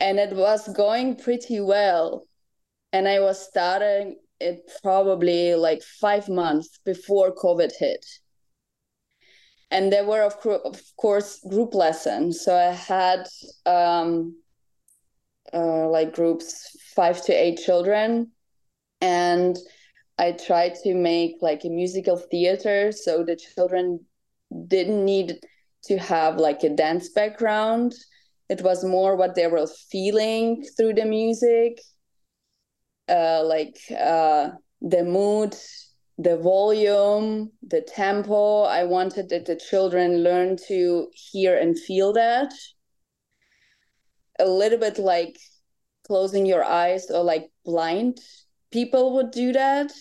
and 0.00 0.18
it 0.18 0.34
was 0.34 0.68
going 0.68 1.16
pretty 1.16 1.60
well. 1.60 2.24
And 2.94 3.08
I 3.08 3.18
was 3.18 3.44
starting 3.44 4.16
it 4.40 4.70
probably 4.82 5.56
like 5.56 5.82
5 5.82 6.28
months 6.28 6.78
before 6.84 7.34
COVID 7.34 7.72
hit. 7.76 8.06
And 9.70 9.92
there 9.92 10.06
were 10.06 10.22
of, 10.22 10.34
of 10.64 10.80
course 10.96 11.40
group 11.50 11.74
lessons. 11.74 12.42
So 12.44 12.54
I 12.54 12.72
had 12.72 13.26
um 13.66 14.36
uh, 15.52 15.88
like 15.88 16.14
groups 16.14 16.76
5 16.94 17.24
to 17.26 17.32
8 17.32 17.58
children 17.58 18.30
and 19.00 19.58
I 20.18 20.32
tried 20.32 20.76
to 20.84 20.94
make 20.94 21.36
like 21.42 21.64
a 21.64 21.68
musical 21.68 22.16
theater 22.16 22.92
so 22.92 23.24
the 23.24 23.36
children 23.36 24.06
didn't 24.68 25.04
need 25.04 25.40
to 25.84 25.98
have 25.98 26.36
like 26.36 26.62
a 26.62 26.70
dance 26.70 27.08
background. 27.08 27.92
It 28.48 28.62
was 28.62 28.84
more 28.84 29.16
what 29.16 29.34
they 29.34 29.48
were 29.48 29.66
feeling 29.90 30.64
through 30.76 30.94
the 30.94 31.04
music, 31.04 31.80
uh, 33.08 33.42
like 33.44 33.78
uh, 33.98 34.50
the 34.80 35.04
mood, 35.04 35.56
the 36.18 36.36
volume, 36.38 37.50
the 37.62 37.80
tempo. 37.80 38.62
I 38.62 38.84
wanted 38.84 39.28
that 39.30 39.46
the 39.46 39.56
children 39.56 40.22
learn 40.22 40.56
to 40.68 41.08
hear 41.12 41.58
and 41.58 41.78
feel 41.78 42.12
that. 42.14 42.52
A 44.38 44.46
little 44.46 44.78
bit 44.78 44.98
like 44.98 45.36
closing 46.06 46.46
your 46.46 46.64
eyes 46.64 47.10
or 47.10 47.22
like 47.22 47.50
blind 47.64 48.20
people 48.74 49.14
would 49.14 49.30
do 49.30 49.52
that 49.52 49.92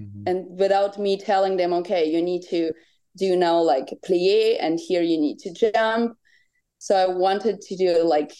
mm-hmm. 0.00 0.22
and 0.26 0.58
without 0.58 0.98
me 0.98 1.18
telling 1.18 1.56
them 1.56 1.72
okay 1.72 2.10
you 2.10 2.22
need 2.22 2.42
to 2.42 2.72
do 3.16 3.36
now 3.36 3.58
like 3.58 3.88
plie 4.06 4.56
and 4.58 4.80
here 4.80 5.02
you 5.02 5.18
need 5.18 5.38
to 5.38 5.52
jump 5.52 6.16
so 6.78 6.96
i 6.96 7.06
wanted 7.06 7.60
to 7.60 7.76
do 7.76 8.02
like 8.02 8.32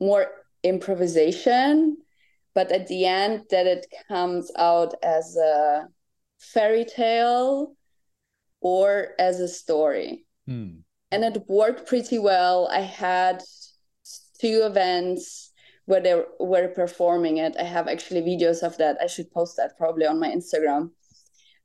more 0.00 0.26
improvisation 0.62 1.96
but 2.60 2.72
at 2.72 2.86
the 2.88 3.06
end 3.06 3.44
that 3.50 3.66
it 3.66 3.86
comes 4.08 4.52
out 4.58 4.92
as 5.02 5.34
a 5.36 5.88
fairy 6.38 6.84
tale 6.84 7.74
or 8.60 9.14
as 9.18 9.40
a 9.40 9.48
story 9.48 10.26
mm. 10.46 10.76
and 11.10 11.24
it 11.24 11.42
worked 11.48 11.86
pretty 11.86 12.18
well 12.18 12.68
i 12.70 12.80
had 12.80 13.42
two 14.40 14.60
events 14.64 15.50
where 15.90 16.00
they 16.00 16.22
were 16.38 16.68
performing 16.68 17.38
it. 17.38 17.56
I 17.58 17.64
have 17.64 17.88
actually 17.88 18.22
videos 18.22 18.62
of 18.62 18.76
that. 18.78 18.96
I 19.02 19.08
should 19.08 19.30
post 19.32 19.56
that 19.56 19.76
probably 19.76 20.06
on 20.06 20.20
my 20.20 20.28
Instagram. 20.28 20.90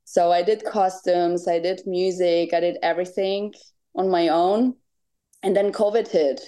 So 0.04 0.32
I 0.32 0.42
did 0.42 0.64
costumes, 0.64 1.46
I 1.46 1.60
did 1.60 1.82
music, 1.86 2.52
I 2.52 2.60
did 2.60 2.76
everything 2.82 3.54
on 3.94 4.10
my 4.10 4.28
own. 4.28 4.74
And 5.44 5.54
then 5.54 5.70
COVID 5.72 6.08
hit. 6.08 6.40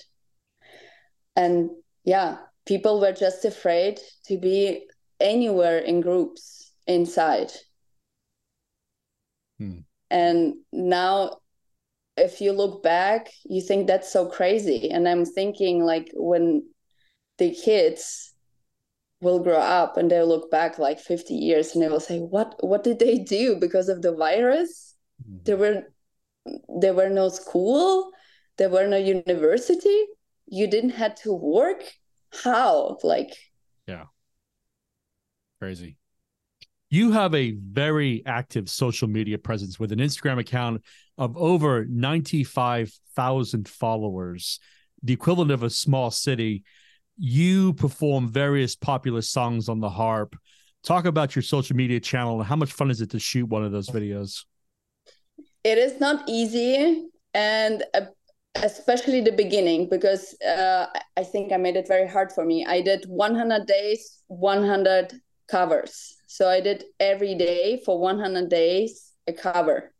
And 1.37 1.71
yeah, 2.05 2.39
people 2.69 3.01
were 3.01 3.13
just 3.13 3.47
afraid 3.47 3.99
to 4.27 4.37
be 4.37 4.87
anywhere 5.19 5.79
in 5.79 6.03
groups 6.03 6.71
inside. 6.87 7.51
Hmm. 9.59 9.79
And 10.11 10.55
now 10.71 11.39
if 12.19 12.43
you 12.43 12.53
look 12.53 12.83
back, 12.83 13.31
you 13.45 13.63
think 13.63 13.87
that's 13.87 14.13
so 14.13 14.27
crazy. 14.27 14.91
And 14.91 15.09
I'm 15.09 15.25
thinking 15.25 15.83
like 15.83 16.11
when 16.13 16.69
the 17.39 17.55
kids 17.55 18.35
will 19.23 19.41
grow 19.41 19.59
up 19.59 19.97
and 19.97 20.11
they'll 20.11 20.29
look 20.29 20.51
back 20.51 20.79
like 20.79 21.01
50 21.01 21.35
years 21.35 21.75
and 21.75 21.83
they 21.83 21.89
will 21.89 22.01
say 22.01 22.19
what 22.21 22.55
what 22.61 22.85
did 22.85 23.01
they 23.01 23.19
do 23.19 23.57
because 23.57 23.89
of 23.89 24.01
the 24.01 24.15
virus 24.15 24.95
mm-hmm. 25.21 25.39
there 25.43 25.57
were 25.57 25.83
there 26.81 26.95
were 26.95 27.09
no 27.09 27.29
school 27.29 28.13
there 28.59 28.69
were 28.69 28.87
no 28.87 28.97
university 28.97 30.07
you 30.47 30.69
didn't 30.69 30.91
had 30.91 31.17
to 31.17 31.33
work 31.33 31.83
how 32.43 32.97
like 33.03 33.35
yeah 33.87 34.05
crazy 35.61 35.97
you 36.91 37.13
have 37.13 37.35
a 37.35 37.51
very 37.51 38.23
active 38.25 38.69
social 38.69 39.09
media 39.09 39.39
presence 39.39 39.79
with 39.79 39.93
an 39.93 39.99
instagram 39.99 40.39
account 40.39 40.83
of 41.17 41.37
over 41.37 41.85
95,000 41.87 43.69
followers 43.69 44.61
the 45.03 45.13
equivalent 45.13 45.51
of 45.51 45.63
a 45.63 45.71
small 45.71 46.11
city 46.11 46.65
you 47.19 47.75
perform 47.75 48.29
various 48.29 48.77
popular 48.77 49.21
songs 49.21 49.69
on 49.69 49.81
the 49.81 49.91
harp. 49.91 50.37
Talk 50.85 51.05
about 51.05 51.35
your 51.35 51.43
social 51.43 51.77
media 51.77 51.99
channel 51.99 52.39
and 52.39 52.49
how 52.49 52.57
much 52.57 52.73
fun 52.73 52.91
is 52.91 53.01
it 53.01 53.11
to 53.11 53.19
shoot 53.19 53.47
one 53.47 53.65
of 53.65 53.73
those 53.73 53.89
videos? 53.89 54.45
It 55.65 55.77
is 55.77 55.99
not 55.99 56.29
easy, 56.29 57.09
and 57.35 57.83
uh, 57.93 58.03
especially 58.57 59.21
the 59.21 59.33
beginning 59.33 59.89
because 59.89 60.35
uh, 60.43 60.87
I 61.17 61.25
think 61.25 61.53
I 61.53 61.57
made 61.57 61.77
it 61.77 61.89
very 61.89 62.09
hard 62.09 62.33
for 62.33 62.45
me. 62.45 62.67
I 62.67 62.81
did 62.81 63.05
100 63.07 63.67
days, 63.67 64.23
100 64.29 65.13
covers. 65.49 66.17
So 66.27 66.49
I 66.49 66.61
did 66.61 66.85
every 67.01 67.35
day 67.35 67.81
for 67.85 67.99
100 68.01 68.49
days 68.49 69.13
a 69.27 69.33
cover. 69.33 69.93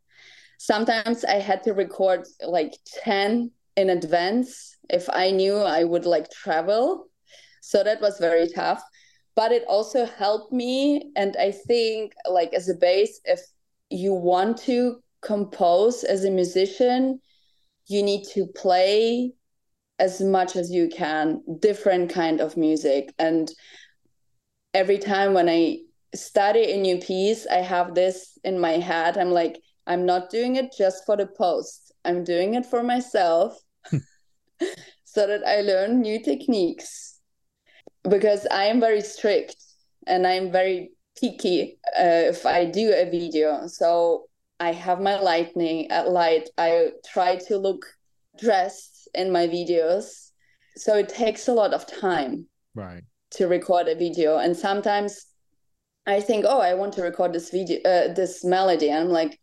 Sometimes 0.59 1.25
I 1.25 1.37
had 1.37 1.63
to 1.65 1.73
record 1.73 2.27
like 2.45 2.75
10 3.05 3.51
in 3.77 3.91
advance 3.91 4.77
if 4.91 5.09
I 5.11 5.31
knew 5.31 5.57
I 5.57 5.85
would 5.85 6.05
like 6.05 6.31
travel 6.31 7.09
so 7.69 7.85
that 7.85 8.01
was 8.01 8.19
very 8.19 8.49
tough. 8.49 8.83
But 9.35 9.53
it 9.53 9.65
also 9.69 10.07
helped 10.07 10.53
me. 10.55 11.13
And 11.17 11.37
I 11.37 11.53
think, 11.53 12.15
like, 12.29 12.55
as 12.55 12.69
a 12.71 12.75
base, 12.75 13.21
if 13.27 13.41
you 13.91 14.15
want 14.15 14.57
to 14.69 15.03
compose 15.21 16.03
as 16.03 16.25
a 16.25 16.31
musician, 16.31 17.21
you 17.89 18.03
need 18.03 18.25
to 18.35 18.47
play 18.47 19.33
as 19.99 20.21
much 20.21 20.55
as 20.55 20.71
you 20.71 20.89
can 20.89 21.43
different 21.61 22.11
kind 22.11 22.41
of 22.41 22.57
music. 22.57 23.13
And 23.19 23.51
every 24.75 24.99
time 24.99 25.33
when 25.33 25.49
i 25.49 25.79
study 26.15 26.73
a 26.73 26.81
new 26.81 26.99
piece 26.99 27.47
i 27.47 27.57
have 27.57 27.95
this 27.95 28.39
in 28.45 28.59
my 28.61 28.73
head. 28.73 29.19
I'm 29.19 29.31
like 29.31 29.61
i'm 29.87 30.07
not 30.07 30.31
doing 30.31 30.57
it 30.57 30.75
just 30.77 31.05
for 31.07 31.17
the 31.17 31.27
post. 31.27 31.93
I'm 32.05 32.25
doing 32.25 32.55
it 32.55 32.67
for 32.67 32.83
myself 32.83 33.59
so 35.05 35.27
that 35.27 35.47
i 35.47 35.61
learn 35.61 36.01
new 36.01 36.23
techniques. 36.23 37.21
Because 38.09 38.47
I 38.51 38.67
am 38.67 38.81
very 38.81 39.03
strict 39.03 39.57
and 40.07 40.27
I'm 40.27 40.51
very 40.51 40.93
picky 41.21 41.79
uh, 41.99 42.31
if 42.33 42.47
I 42.47 42.65
do 42.65 42.93
a 42.95 43.11
video. 43.11 43.67
So 43.67 44.28
I 44.61 44.73
have 44.73 45.01
my 45.01 45.19
lightning 45.21 45.91
at 45.91 46.11
light. 46.11 46.49
I 46.59 46.91
try 47.07 47.37
to 47.47 47.57
look 47.57 47.87
dressed 48.39 49.09
in 49.15 49.33
my 49.33 49.47
videos. 49.47 50.31
So 50.77 50.97
it 50.97 51.09
takes 51.09 51.49
a 51.49 51.53
lot 51.53 51.75
of 51.75 51.87
time. 51.87 52.47
Right. 52.75 53.03
To 53.33 53.47
record 53.47 53.89
a 53.89 53.95
video. 53.95 54.39
And 54.39 54.57
sometimes 54.57 55.27
I 56.07 56.21
think, 56.21 56.45
oh, 56.49 56.61
I 56.61 56.75
want 56.75 56.95
to 56.95 57.03
record 57.03 57.33
this 57.33 57.51
video, 57.51 57.81
uh, 57.85 58.15
this 58.15 58.45
melody. 58.45 58.91
And 58.91 59.05
I'm 59.05 59.11
like, 59.11 59.39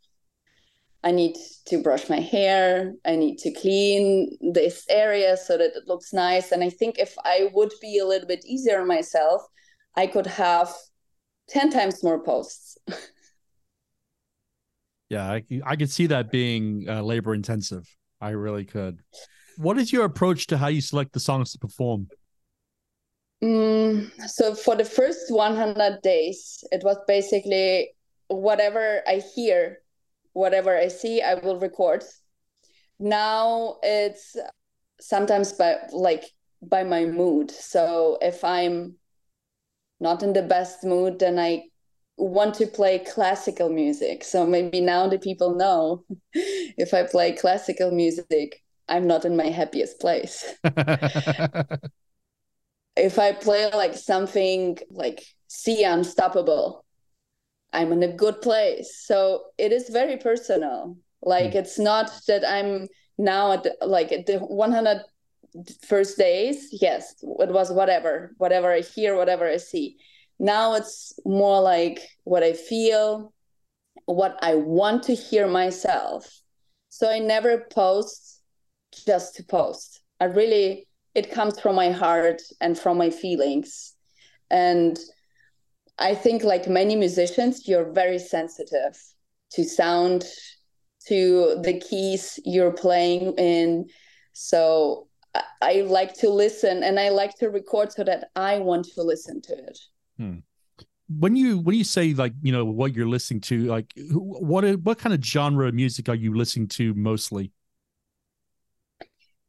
I 1.03 1.11
need 1.11 1.35
to 1.67 1.83
brush 1.83 2.09
my 2.09 2.19
hair. 2.19 2.93
I 3.05 3.15
need 3.15 3.37
to 3.39 3.51
clean 3.51 4.37
this 4.53 4.85
area 4.89 5.37
so 5.37 5.57
that 5.57 5.75
it 5.75 5.87
looks 5.87 6.11
nice. 6.13 6.51
And 6.51 6.63
I 6.63 6.71
think 6.71 6.97
if 6.97 7.13
I 7.23 7.49
would 7.53 7.71
be 7.79 7.99
a 7.99 8.07
little 8.07 8.27
bit 8.27 8.43
easier 8.43 8.81
on 8.81 8.87
myself, 8.87 9.43
I 9.95 10.07
could 10.07 10.25
have 10.25 10.73
10 11.49 11.69
times 11.69 12.03
more 12.03 12.23
posts. 12.23 12.77
yeah, 15.09 15.31
I, 15.31 15.43
I 15.65 15.75
could 15.75 15.91
see 15.91 16.07
that 16.07 16.31
being 16.31 16.85
uh, 16.89 17.01
labor 17.01 17.33
intensive. 17.33 17.87
I 18.21 18.29
really 18.31 18.65
could. 18.65 18.99
What 19.57 19.77
is 19.77 19.93
your 19.93 20.05
approach 20.05 20.47
to 20.47 20.57
how 20.57 20.67
you 20.67 20.81
select 20.81 21.13
the 21.13 21.19
songs 21.19 21.51
to 21.53 21.59
perform? 21.59 22.07
Mm, 23.43 24.11
so 24.27 24.55
for 24.55 24.75
the 24.75 24.85
first 24.85 25.25
100 25.29 26.01
days, 26.01 26.63
it 26.71 26.83
was 26.83 26.97
basically 27.07 27.91
whatever 28.27 29.01
I 29.07 29.21
hear 29.35 29.79
whatever 30.35 30.77
I 30.77 30.89
see, 30.89 31.21
I 31.21 31.35
will 31.35 31.59
record. 31.59 32.03
Now 32.99 33.77
it's 33.81 34.35
sometimes 34.99 35.53
by 35.53 35.77
like 35.91 36.25
by 36.61 36.83
my 36.83 37.05
mood. 37.05 37.51
So 37.51 38.17
if 38.21 38.43
I'm 38.43 38.95
not 39.99 40.23
in 40.23 40.33
the 40.33 40.43
best 40.43 40.83
mood, 40.83 41.19
then 41.19 41.39
I 41.39 41.63
want 42.17 42.55
to 42.55 42.67
play 42.67 42.99
classical 42.99 43.69
music. 43.69 44.23
So 44.23 44.45
maybe 44.45 44.81
now 44.81 45.07
the 45.07 45.19
people 45.19 45.55
know 45.55 46.03
if 46.33 46.93
I 46.93 47.03
play 47.03 47.33
classical 47.33 47.91
music, 47.91 48.61
I'm 48.87 49.07
not 49.07 49.25
in 49.25 49.35
my 49.35 49.47
happiest 49.47 49.99
place. 49.99 50.45
if 52.95 53.19
I 53.19 53.33
play 53.33 53.71
like 53.71 53.95
something 53.95 54.77
like 54.89 55.23
Sia 55.47 55.91
Unstoppable, 55.91 56.85
I'm 57.73 57.91
in 57.91 58.03
a 58.03 58.13
good 58.13 58.41
place. 58.41 59.03
So 59.05 59.45
it 59.57 59.71
is 59.71 59.89
very 59.89 60.17
personal. 60.17 60.97
Like 61.21 61.53
mm. 61.53 61.55
it's 61.55 61.79
not 61.79 62.11
that 62.27 62.47
I'm 62.47 62.87
now 63.17 63.53
at 63.53 63.63
the, 63.63 63.75
like 63.81 64.11
at 64.11 64.25
the 64.27 64.39
100 64.39 65.01
first 65.87 66.17
days. 66.17 66.69
Yes, 66.71 67.15
it 67.21 67.49
was 67.49 67.71
whatever, 67.71 68.33
whatever 68.37 68.71
I 68.71 68.81
hear, 68.81 69.15
whatever 69.15 69.47
I 69.47 69.57
see. 69.57 69.97
Now 70.39 70.75
it's 70.75 71.17
more 71.25 71.61
like 71.61 72.01
what 72.23 72.43
I 72.43 72.53
feel, 72.53 73.33
what 74.05 74.37
I 74.41 74.55
want 74.55 75.03
to 75.03 75.15
hear 75.15 75.47
myself. 75.47 76.29
So 76.89 77.09
I 77.09 77.19
never 77.19 77.65
post 77.71 78.41
just 79.05 79.35
to 79.35 79.43
post. 79.43 80.01
I 80.19 80.25
really, 80.25 80.87
it 81.13 81.31
comes 81.31 81.59
from 81.59 81.75
my 81.75 81.91
heart 81.91 82.41
and 82.61 82.77
from 82.77 82.97
my 82.97 83.09
feelings. 83.09 83.93
And 84.49 84.97
I 85.97 86.13
think, 86.13 86.43
like 86.43 86.67
many 86.67 86.95
musicians, 86.95 87.67
you're 87.67 87.91
very 87.91 88.19
sensitive 88.19 88.97
to 89.51 89.63
sound, 89.63 90.25
to 91.07 91.59
the 91.63 91.79
keys 91.79 92.39
you're 92.43 92.73
playing 92.73 93.33
in. 93.37 93.85
So 94.33 95.07
I 95.61 95.81
like 95.81 96.13
to 96.15 96.29
listen 96.29 96.83
and 96.83 96.99
I 96.99 97.09
like 97.09 97.35
to 97.39 97.49
record 97.49 97.91
so 97.91 98.03
that 98.03 98.29
I 98.35 98.59
want 98.59 98.87
to 98.95 99.03
listen 99.03 99.41
to 99.43 99.53
it. 99.53 99.79
Hmm. 100.17 100.37
When 101.07 101.35
you 101.35 101.59
when 101.59 101.75
you 101.75 101.83
say 101.83 102.13
like 102.13 102.33
you 102.41 102.51
know 102.51 102.65
what 102.65 102.95
you're 102.95 103.07
listening 103.07 103.41
to, 103.41 103.65
like 103.65 103.93
what 104.11 104.65
what 104.79 104.97
kind 104.97 105.13
of 105.13 105.23
genre 105.23 105.67
of 105.67 105.73
music 105.73 106.09
are 106.09 106.15
you 106.15 106.35
listening 106.35 106.67
to 106.69 106.93
mostly? 106.95 107.51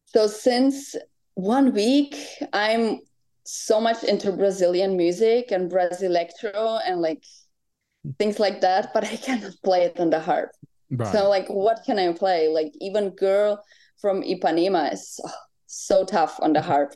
So 0.07 0.27
since 0.27 0.95
one 1.35 1.73
week, 1.73 2.17
I'm 2.53 3.01
so 3.45 3.81
much 3.81 4.03
into 4.05 4.33
Brazilian 4.33 4.97
music 4.97 5.51
and 5.51 5.71
Brazil 5.71 6.11
electro 6.11 6.79
and 6.85 7.01
like 7.01 7.23
things 8.19 8.39
like 8.39 8.61
that, 8.61 8.93
but 8.93 9.05
I 9.05 9.17
cannot 9.17 9.53
play 9.65 9.83
it 9.85 9.99
on 10.01 10.11
the 10.11 10.21
harp. 10.21 10.51
Right. 10.91 11.13
So 11.13 11.29
like, 11.29 11.49
what 11.49 11.81
can 11.85 11.99
I 11.99 12.13
play? 12.13 12.49
Like 12.49 12.73
even 12.81 13.11
"Girl 13.11 13.63
from 14.01 14.23
Ipanema" 14.23 14.93
is 14.93 15.21
oh, 15.25 15.33
so 15.67 16.05
tough 16.05 16.39
on 16.41 16.53
the 16.53 16.63
harp. 16.63 16.95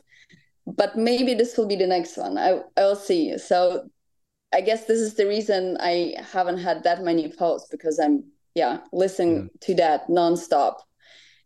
But 0.75 0.95
maybe 0.95 1.33
this 1.33 1.57
will 1.57 1.67
be 1.67 1.75
the 1.75 1.87
next 1.87 2.17
one. 2.17 2.37
I 2.37 2.61
I'll 2.77 2.95
see. 2.95 3.37
So 3.37 3.89
I 4.53 4.61
guess 4.61 4.85
this 4.85 4.99
is 4.99 5.15
the 5.15 5.27
reason 5.27 5.77
I 5.79 6.13
haven't 6.31 6.57
had 6.57 6.83
that 6.83 7.03
many 7.03 7.31
posts 7.31 7.69
because 7.69 7.99
I'm 7.99 8.23
yeah 8.55 8.79
listening 8.91 9.35
yeah. 9.35 9.41
Mm. 9.41 9.61
to 9.61 9.75
that 9.75 10.07
nonstop. 10.07 10.75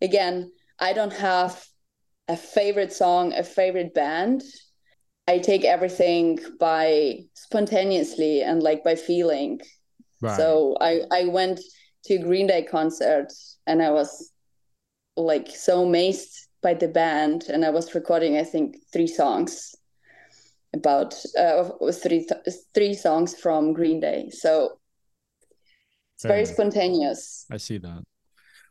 Again, 0.01 0.51
I 0.79 0.93
don't 0.93 1.13
have 1.13 1.63
a 2.27 2.35
favorite 2.35 2.91
song, 2.91 3.33
a 3.33 3.43
favorite 3.43 3.93
band. 3.93 4.43
I 5.27 5.39
take 5.39 5.63
everything 5.65 6.39
by 6.59 7.19
spontaneously 7.33 8.41
and 8.41 8.61
like 8.61 8.83
by 8.83 8.95
feeling. 8.95 9.61
Right. 10.21 10.37
So 10.37 10.75
I 10.81 11.01
I 11.11 11.25
went 11.25 11.59
to 12.05 12.17
Green 12.19 12.47
Day 12.47 12.63
concert 12.63 13.31
and 13.65 13.81
I 13.81 13.91
was 13.91 14.31
like 15.17 15.49
so 15.49 15.83
amazed 15.83 16.44
by 16.65 16.73
the 16.73 16.87
band 16.87 17.43
and 17.47 17.63
I 17.63 17.69
was 17.69 17.93
recording 17.93 18.37
I 18.37 18.43
think 18.43 18.77
three 18.91 19.05
songs 19.05 19.75
about 20.73 21.13
uh 21.37 21.69
three 21.91 22.27
three 22.73 22.95
songs 22.95 23.35
from 23.35 23.71
Green 23.71 23.99
Day. 23.99 24.31
So 24.31 24.79
it's 26.15 26.25
very 26.25 26.45
spontaneous. 26.45 27.45
I 27.51 27.57
see 27.57 27.77
that. 27.77 28.01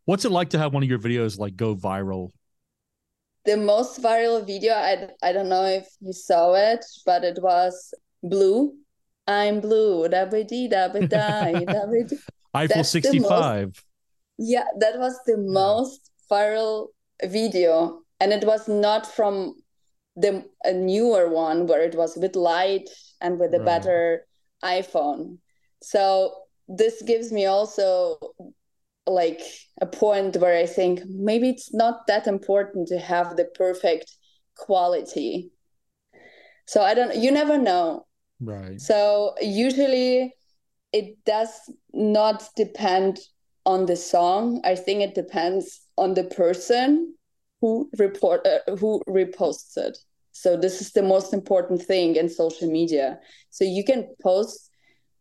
What's 0.06 0.24
it 0.24 0.32
like 0.32 0.50
to 0.50 0.58
have 0.58 0.74
one 0.74 0.82
of 0.82 0.88
your 0.88 0.98
videos 0.98 1.38
like 1.38 1.54
go 1.54 1.76
viral? 1.76 2.32
The 3.44 3.56
most 3.56 4.02
viral 4.02 4.44
video, 4.44 4.72
I, 4.72 5.08
I 5.22 5.32
don't 5.32 5.48
know 5.48 5.64
if 5.64 5.86
you 6.00 6.12
saw 6.12 6.54
it, 6.54 6.84
but 7.06 7.22
it 7.22 7.38
was 7.40 7.94
Blue. 8.24 8.72
I'm 9.28 9.60
blue. 9.60 10.04
Eiffel 12.54 12.84
65. 12.84 13.66
Most, 13.66 13.82
yeah, 14.38 14.64
that 14.80 14.98
was 14.98 15.18
the 15.26 15.36
most 15.36 16.10
viral 16.30 16.88
video 17.22 18.00
and 18.20 18.32
it 18.32 18.44
was 18.44 18.68
not 18.68 19.06
from 19.06 19.54
the 20.16 20.44
a 20.62 20.72
newer 20.72 21.28
one 21.28 21.66
where 21.66 21.82
it 21.82 21.94
was 21.94 22.16
with 22.16 22.36
light 22.36 22.88
and 23.20 23.38
with 23.38 23.52
a 23.54 23.58
right. 23.58 23.64
better 23.64 24.26
iphone. 24.64 25.38
So 25.82 26.34
this 26.68 27.02
gives 27.02 27.32
me 27.32 27.46
also 27.46 28.18
like 29.06 29.42
a 29.82 29.86
point 29.86 30.36
where 30.36 30.56
i 30.56 30.64
think 30.64 31.02
maybe 31.06 31.50
it's 31.50 31.74
not 31.74 32.06
that 32.06 32.26
important 32.26 32.88
to 32.88 32.98
have 32.98 33.36
the 33.36 33.44
perfect 33.54 34.10
quality. 34.56 35.50
So 36.66 36.82
i 36.82 36.94
don't 36.94 37.16
you 37.16 37.30
never 37.30 37.58
know. 37.58 38.06
Right. 38.40 38.80
So 38.80 39.34
usually 39.40 40.34
it 40.92 41.24
does 41.24 41.50
not 41.92 42.48
depend 42.56 43.18
on 43.66 43.86
the 43.86 43.96
song. 43.96 44.60
I 44.64 44.76
think 44.76 45.00
it 45.00 45.14
depends 45.14 45.80
on 45.96 46.14
the 46.14 46.24
person 46.24 47.14
who 47.60 47.88
report 47.98 48.46
uh, 48.46 48.76
who 48.76 49.02
reposts 49.08 49.76
it 49.76 49.96
so 50.36 50.56
this 50.56 50.80
is 50.80 50.90
the 50.90 51.02
most 51.02 51.32
important 51.32 51.80
thing 51.80 52.16
in 52.16 52.28
social 52.28 52.68
media. 52.68 53.20
So 53.50 53.64
you 53.64 53.84
can 53.84 54.12
post 54.20 54.68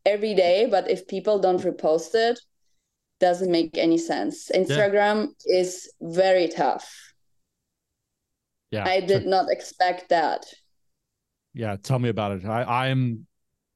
every 0.05 0.33
day 0.33 0.67
but 0.69 0.89
if 0.89 1.07
people 1.07 1.39
don't 1.39 1.61
repost 1.61 2.15
it 2.15 2.39
doesn't 3.19 3.51
make 3.51 3.77
any 3.77 3.97
sense. 3.97 4.51
Instagram 4.53 5.27
yeah. 5.45 5.59
is 5.61 5.93
very 6.01 6.47
tough. 6.47 7.13
Yeah 8.71 8.85
i 8.85 8.99
did 8.99 9.27
not 9.27 9.51
expect 9.51 10.09
that. 10.09 10.45
Yeah 11.53 11.77
tell 11.81 11.99
me 11.99 12.09
about 12.09 12.31
it. 12.31 12.45
I 12.45 12.87
i'm 12.87 13.27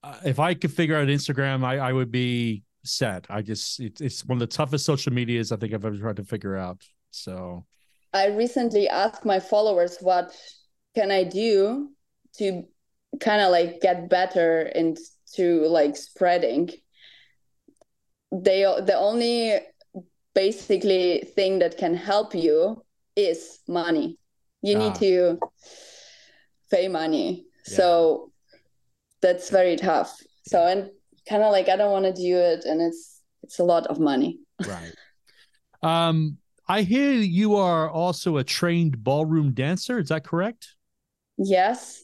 uh, 0.03 0.17
if 0.25 0.39
i 0.39 0.55
could 0.55 0.73
figure 0.73 0.97
out 0.97 1.07
instagram 1.07 1.63
i 1.63 1.77
i 1.77 1.93
would 1.93 2.12
be 2.12 2.63
set 2.88 3.26
i 3.30 3.41
just 3.41 3.80
it, 3.80 4.02
it's 4.02 4.26
one 4.26 4.38
of 4.38 4.39
the 4.39 4.47
toughest 4.47 4.86
social 4.86 5.13
medias 5.13 5.52
i 5.52 5.56
think 5.56 5.73
i've 5.73 5.86
ever 5.86 5.97
tried 5.97 6.15
to 6.15 6.23
figure 6.23 6.56
out 6.56 6.82
so 7.12 7.65
I 8.13 8.28
recently 8.28 8.88
asked 8.88 9.26
my 9.26 9.39
followers 9.39 9.97
what 10.02 10.36
can 10.95 11.12
I 11.12 11.23
do 11.23 11.91
to 12.38 12.63
kind 13.19 13.41
of 13.41 13.52
like 13.52 13.82
get 13.82 14.10
better 14.10 14.62
into 14.62 15.67
like 15.67 15.95
spreading. 15.95 16.69
They 18.32 18.62
the 18.62 18.95
only 18.97 19.60
basically 20.34 21.28
thing 21.36 21.60
that 21.60 21.78
can 21.78 21.95
help 21.95 22.34
you 22.34 22.84
is 23.15 23.60
money. 23.67 24.17
You 24.62 24.76
ah. 24.76 24.80
need 24.80 24.95
to 24.95 25.39
pay 26.71 26.88
money. 26.88 27.45
Yeah. 27.67 27.78
So 27.78 28.32
that's 29.21 29.50
very 29.50 29.76
tough. 29.76 30.17
So 30.45 30.65
and 30.65 30.89
kind 31.27 31.43
of 31.43 31.51
like 31.51 31.69
I 31.69 31.75
don't 31.75 31.91
want 31.91 32.05
to 32.05 32.13
do 32.13 32.37
it 32.37 32.65
and 32.65 32.81
it's 32.81 33.21
it's 33.43 33.59
a 33.59 33.63
lot 33.63 33.87
of 33.87 33.99
money. 33.99 34.39
Right. 34.67 34.93
Um 35.83 36.37
I 36.67 36.81
hear 36.81 37.13
you 37.13 37.55
are 37.55 37.89
also 37.89 38.37
a 38.37 38.43
trained 38.43 39.03
ballroom 39.03 39.53
dancer. 39.53 39.99
Is 39.99 40.09
that 40.09 40.25
correct? 40.25 40.75
Yes, 41.37 42.03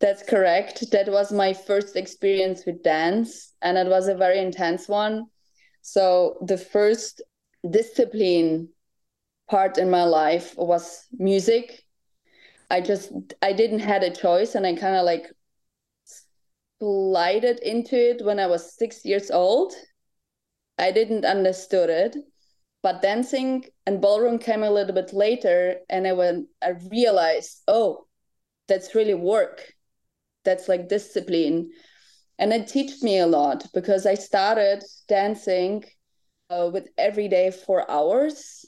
that's 0.00 0.22
correct. 0.22 0.90
That 0.90 1.08
was 1.08 1.32
my 1.32 1.52
first 1.52 1.96
experience 1.96 2.64
with 2.66 2.82
dance, 2.82 3.54
and 3.62 3.78
it 3.78 3.86
was 3.86 4.08
a 4.08 4.14
very 4.14 4.38
intense 4.38 4.88
one. 4.88 5.26
So, 5.82 6.38
the 6.44 6.58
first 6.58 7.22
discipline 7.68 8.70
part 9.48 9.78
in 9.78 9.90
my 9.90 10.04
life 10.04 10.54
was 10.56 11.06
music. 11.12 11.84
I 12.70 12.80
just 12.80 13.12
I 13.40 13.52
didn't 13.52 13.78
had 13.78 14.02
a 14.02 14.10
choice 14.10 14.54
and 14.56 14.66
I 14.66 14.74
kind 14.74 14.96
of 14.96 15.04
like 15.04 15.30
slided 16.80 17.58
into 17.60 17.96
it 17.96 18.24
when 18.24 18.38
I 18.38 18.46
was 18.46 18.76
6 18.76 19.04
years 19.04 19.30
old. 19.30 19.72
I 20.78 20.90
didn't 20.92 21.24
understood 21.24 21.90
it 21.90 22.16
but 22.86 23.02
dancing 23.02 23.64
and 23.84 24.00
ballroom 24.00 24.38
came 24.38 24.62
a 24.62 24.70
little 24.70 24.94
bit 24.94 25.12
later 25.12 25.80
and 25.90 26.06
I 26.06 26.12
when 26.12 26.46
I 26.62 26.74
realized, 26.88 27.64
oh, 27.66 28.06
that's 28.68 28.94
really 28.94 29.14
work. 29.14 29.72
That's 30.44 30.68
like 30.68 30.88
discipline. 30.88 31.70
And 32.38 32.52
it 32.52 32.68
taught 32.68 33.02
me 33.02 33.18
a 33.18 33.26
lot 33.26 33.66
because 33.74 34.06
I 34.06 34.14
started 34.14 34.84
dancing 35.08 35.84
uh, 36.48 36.70
with 36.72 36.88
every 36.96 37.26
day 37.26 37.50
four 37.50 37.90
hours 37.90 38.64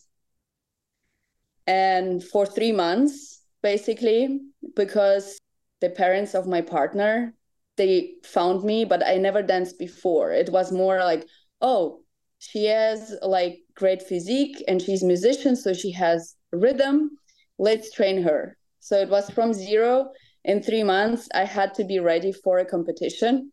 and 1.69 2.21
for 2.25 2.45
three 2.45 2.73
months 2.73 3.41
basically 3.63 4.41
because 4.75 5.39
the 5.81 5.91
parents 5.91 6.35
of 6.35 6.49
my 6.49 6.61
partner 6.61 7.35
they 7.79 8.11
found 8.23 8.63
me 8.63 8.85
but 8.85 9.07
i 9.07 9.17
never 9.17 9.43
danced 9.43 9.79
before. 9.79 10.33
It 10.33 10.51
was 10.51 10.71
more 10.71 10.99
like 10.99 11.27
oh 11.63 12.01
she 12.39 12.67
has 12.67 13.17
like 13.23 13.61
great 13.75 14.03
physique 14.03 14.63
and 14.69 14.83
she's 14.83 15.03
musician 15.03 15.57
so 15.57 15.73
she 15.73 15.93
has 15.93 16.37
rhythm. 16.53 17.11
Let's 17.59 17.91
train 17.93 18.23
her. 18.23 18.57
So 18.81 19.01
it 19.01 19.09
was 19.09 19.29
from 19.31 19.53
zero. 19.53 20.13
In 20.45 20.63
three 20.63 20.83
months 20.83 21.29
i 21.35 21.45
had 21.45 21.73
to 21.75 21.85
be 21.85 21.99
ready 21.99 22.33
for 22.33 22.59
a 22.59 22.65
competition 22.65 23.53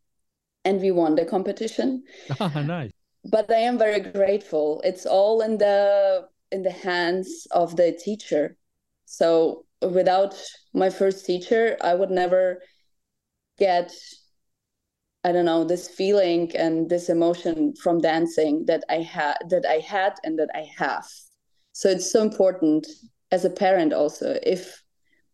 and 0.65 0.81
we 0.81 0.91
won 0.91 1.15
the 1.15 1.25
competition. 1.25 2.03
Nice. 2.39 2.91
But 3.23 3.49
i 3.49 3.61
am 3.69 3.77
very 3.77 4.01
grateful. 4.01 4.81
It's 4.83 5.05
all 5.05 5.41
in 5.41 5.57
the 5.57 6.27
in 6.51 6.61
the 6.63 6.77
hands 6.89 7.47
of 7.51 7.75
the 7.75 7.91
teacher. 7.93 8.57
So 9.05 9.65
without 9.81 10.33
my 10.73 10.89
first 10.89 11.25
teacher 11.25 11.77
i 11.81 11.93
would 11.93 12.09
never 12.09 12.61
get 13.57 13.91
I 15.25 15.31
don't 15.31 15.45
know 15.45 15.63
this 15.63 15.87
feeling 15.87 16.55
and 16.55 16.87
this 16.87 17.09
emotion 17.09 17.73
from 17.81 17.99
dancing 17.99 18.63
that 18.67 18.83
I 18.89 18.97
had 18.97 19.37
that 19.49 19.65
I 19.67 19.79
had 19.79 20.13
and 20.23 20.37
that 20.37 20.49
I 20.53 20.69
have. 20.77 21.07
So 21.71 21.89
it's 21.89 22.11
so 22.11 22.21
important 22.21 22.85
as 23.31 23.43
a 23.43 23.49
parent 23.49 23.91
also 23.91 24.37
if 24.43 24.83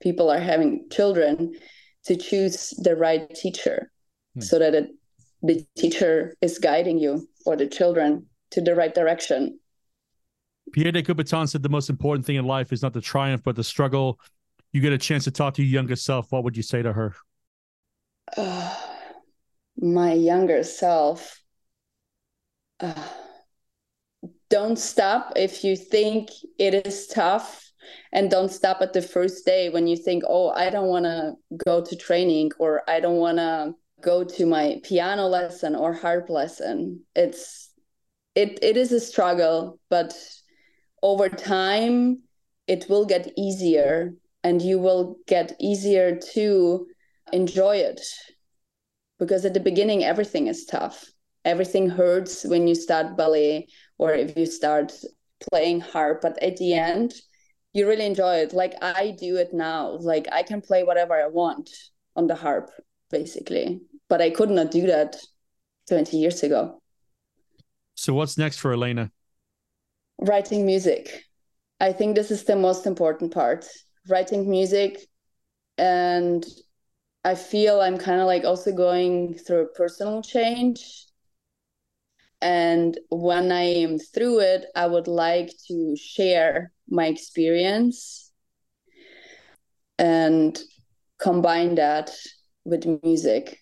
people 0.02 0.32
are 0.32 0.40
having 0.40 0.88
children 0.90 1.56
to 2.06 2.16
choose 2.16 2.70
the 2.78 2.96
right 2.96 3.30
teacher 3.36 3.92
hmm. 4.34 4.40
so 4.40 4.60
that 4.60 4.74
it 4.74 4.92
the 5.44 5.66
teacher 5.78 6.38
is 6.40 6.58
guiding 6.58 6.98
you 6.98 7.28
or 7.46 7.58
the 7.58 7.68
children 7.68 8.28
to 8.52 8.62
the 8.62 8.74
right 8.74 8.96
direction. 8.96 9.60
Pierre 10.72 10.94
de 10.94 11.04
Coubertin 11.04 11.50
said 11.50 11.64
the 11.64 11.70
most 11.70 11.90
important 11.90 12.26
thing 12.26 12.38
in 12.38 12.46
life 12.46 12.72
is 12.72 12.82
not 12.82 12.94
the 12.94 13.02
triumph, 13.02 13.42
but 13.44 13.58
the 13.58 13.64
struggle. 13.64 14.22
You 14.72 14.80
get 14.80 14.94
a 14.94 14.98
chance 14.98 15.26
to 15.26 15.32
talk 15.32 15.56
to 15.56 15.64
your 15.64 15.74
younger 15.74 15.98
self. 15.98 16.32
What 16.32 16.46
would 16.46 16.56
you 16.56 16.64
say 16.64 16.82
to 16.82 16.94
her? 16.94 17.14
Uh, 18.38 18.74
my 19.82 20.14
younger 20.14 20.64
self. 20.64 21.42
Uh, 22.80 23.10
don't 24.50 24.78
stop 24.78 25.34
if 25.36 25.64
you 25.64 25.76
think 25.76 26.30
it 26.60 26.86
is 26.86 27.08
tough 27.08 27.72
and 28.12 28.30
don't 28.30 28.52
stop 28.52 28.82
at 28.82 28.94
the 28.94 29.02
first 29.02 29.46
day 29.46 29.70
when 29.70 29.88
you 29.88 29.96
think 29.96 30.24
oh 30.28 30.50
i 30.50 30.70
don't 30.70 30.88
want 30.88 31.06
to 31.06 31.34
go 31.66 31.82
to 31.82 31.96
training 31.96 32.52
or 32.60 32.82
i 32.88 33.00
don't 33.00 33.18
want 33.18 33.38
to 33.38 33.74
go 34.02 34.24
to 34.24 34.46
my 34.46 34.80
piano 34.84 35.28
lesson 35.28 35.76
or 35.76 35.94
harp 35.94 36.30
lesson 36.30 37.00
it's 37.16 37.70
it 38.36 38.60
it 38.62 38.78
is 38.78 38.92
a 38.92 39.00
struggle 39.00 39.80
but 39.90 40.14
over 41.02 41.30
time 41.30 42.20
it 42.68 42.86
will 42.90 43.06
get 43.06 43.32
easier 43.38 44.14
and 44.44 44.62
you 44.62 44.80
will 44.80 45.18
get 45.28 45.56
easier 45.60 46.20
to 46.34 46.88
enjoy 47.32 47.78
it 47.78 48.02
because 49.22 49.46
at 49.46 49.54
the 49.54 49.60
beginning 49.60 50.04
everything 50.04 50.48
is 50.48 50.66
tough. 50.66 51.06
Everything 51.46 51.88
hurts 51.88 52.44
when 52.44 52.68
you 52.68 52.74
start 52.74 53.16
ballet 53.16 53.68
or 54.00 54.12
if 54.14 54.36
you 54.36 54.48
start 54.48 54.92
playing 55.50 55.80
harp 55.80 56.22
but 56.22 56.42
at 56.42 56.58
the 56.58 56.74
end 56.74 57.14
you 57.72 57.88
really 57.88 58.08
enjoy 58.08 58.38
it. 58.38 58.52
Like 58.52 58.74
i 58.82 59.16
do 59.18 59.38
it 59.38 59.54
now. 59.54 59.92
Like 60.00 60.28
i 60.32 60.42
can 60.42 60.60
play 60.60 60.84
whatever 60.84 61.14
i 61.14 61.28
want 61.28 61.70
on 62.16 62.26
the 62.26 62.36
harp 62.36 62.72
basically. 63.12 63.82
But 64.10 64.22
i 64.22 64.32
could 64.32 64.50
not 64.50 64.72
do 64.72 64.88
that 64.88 65.16
20 65.88 66.18
years 66.18 66.42
ago. 66.42 66.82
So 67.94 68.16
what's 68.16 68.40
next 68.40 68.58
for 68.58 68.74
Alena? 68.76 69.12
Writing 70.20 70.66
music. 70.66 71.24
I 71.80 71.94
think 71.94 72.16
this 72.16 72.32
is 72.32 72.44
the 72.46 72.56
most 72.56 72.88
important 72.88 73.32
part. 73.32 73.68
Writing 74.08 74.50
music 74.50 75.00
and 75.78 76.44
i 77.24 77.36
feel 77.36 77.82
i'm 77.82 77.98
kind 77.98 78.20
of 78.20 78.28
like 78.28 78.44
also 78.44 78.72
going 78.72 79.34
through 79.34 79.62
a 79.62 79.74
personal 79.78 80.22
change 80.22 81.06
and 82.42 83.00
when 83.10 83.52
i 83.52 83.62
am 83.62 84.00
through 84.00 84.40
it 84.40 84.66
i 84.76 84.86
would 84.88 85.08
like 85.08 85.52
to 85.68 85.96
share 85.96 86.72
my 86.90 87.06
experience 87.08 88.32
and 90.00 90.60
combine 91.20 91.76
that 91.76 92.10
with 92.66 92.86
music 93.04 93.60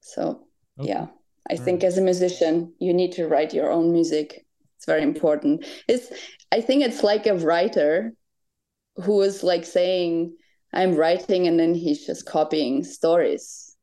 so 0.00 0.46
okay. 0.78 0.88
yeah 0.88 1.06
i 1.50 1.56
All 1.56 1.64
think 1.64 1.82
right. 1.82 1.84
as 1.84 1.98
a 1.98 2.02
musician 2.02 2.72
you 2.80 2.92
need 2.92 3.12
to 3.12 3.28
write 3.28 3.54
your 3.54 3.70
own 3.70 3.92
music 3.92 4.44
it's 4.76 4.86
very 4.86 5.02
important 5.02 5.64
it's 5.86 6.10
i 6.50 6.60
think 6.60 6.82
it's 6.82 7.04
like 7.04 7.26
a 7.26 7.36
writer 7.36 8.12
who 8.96 9.20
is 9.22 9.42
like 9.44 9.64
saying 9.64 10.36
i'm 10.72 10.94
writing 10.94 11.46
and 11.46 11.58
then 11.58 11.74
he's 11.74 12.06
just 12.06 12.26
copying 12.26 12.84
stories 12.84 13.76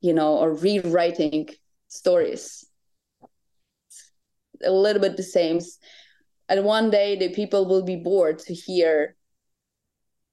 you 0.00 0.12
know 0.12 0.38
or 0.38 0.54
rewriting 0.54 1.48
stories. 1.90 2.64
A 4.64 4.70
little 4.70 5.02
bit 5.02 5.16
the 5.16 5.22
same. 5.22 5.60
And 6.48 6.64
one 6.64 6.90
day 6.90 7.16
the 7.16 7.28
people 7.30 7.66
will 7.66 7.82
be 7.82 7.96
bored 7.96 8.38
to 8.40 8.54
hear 8.54 9.16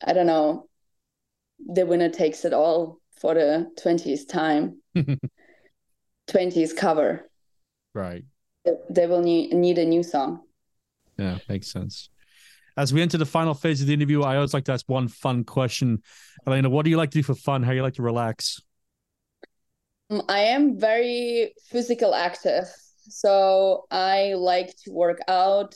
i 0.05 0.13
don't 0.13 0.27
know 0.27 0.67
the 1.67 1.85
winner 1.85 2.09
takes 2.09 2.45
it 2.45 2.53
all 2.53 2.99
for 3.19 3.33
the 3.33 3.67
20th 3.81 4.27
time. 4.27 4.79
20th 6.27 6.77
cover. 6.77 7.27
Right. 7.95 8.23
They 8.91 9.07
will 9.07 9.23
need, 9.23 9.53
need 9.53 9.79
a 9.79 9.85
new 9.85 10.03
song. 10.03 10.41
Yeah 11.17 11.39
makes 11.49 11.71
sense 11.71 12.09
as 12.77 12.93
we 12.93 13.01
enter 13.01 13.17
the 13.17 13.25
final 13.25 13.53
phase 13.53 13.81
of 13.81 13.87
the 13.87 13.93
interview 13.93 14.21
i 14.21 14.35
always 14.35 14.53
like 14.53 14.63
to 14.63 14.71
ask 14.71 14.87
one 14.87 15.07
fun 15.07 15.43
question 15.43 16.01
Alena 16.47 16.69
what 16.69 16.85
do 16.85 16.91
you 16.91 16.97
like 16.97 17.11
to 17.11 17.17
do 17.17 17.23
for 17.23 17.35
fun 17.35 17.63
how 17.63 17.71
do 17.71 17.75
you 17.75 17.83
like 17.83 17.95
to 17.95 18.03
relax 18.03 18.61
um, 20.09 20.21
I 20.29 20.39
am 20.39 20.79
very 20.79 21.53
physical 21.69 22.15
active. 22.15 22.65
So 23.09 23.85
I 23.91 24.33
like 24.35 24.75
to 24.83 24.91
work 24.91 25.19
out. 25.27 25.75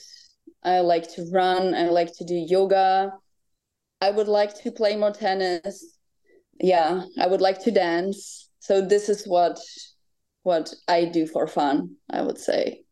I 0.63 0.79
like 0.81 1.11
to 1.15 1.29
run. 1.31 1.73
I 1.73 1.89
like 1.89 2.15
to 2.17 2.25
do 2.25 2.35
yoga. 2.35 3.13
I 3.99 4.11
would 4.11 4.27
like 4.27 4.55
to 4.63 4.71
play 4.71 4.95
more 4.95 5.11
tennis. 5.11 5.97
Yeah, 6.59 7.03
I 7.19 7.27
would 7.27 7.41
like 7.41 7.63
to 7.63 7.71
dance. 7.71 8.49
So 8.59 8.81
this 8.81 9.09
is 9.09 9.25
what 9.25 9.59
what 10.43 10.73
I 10.87 11.05
do 11.05 11.27
for 11.27 11.47
fun, 11.47 11.95
I 12.09 12.21
would 12.21 12.37
say. 12.37 12.83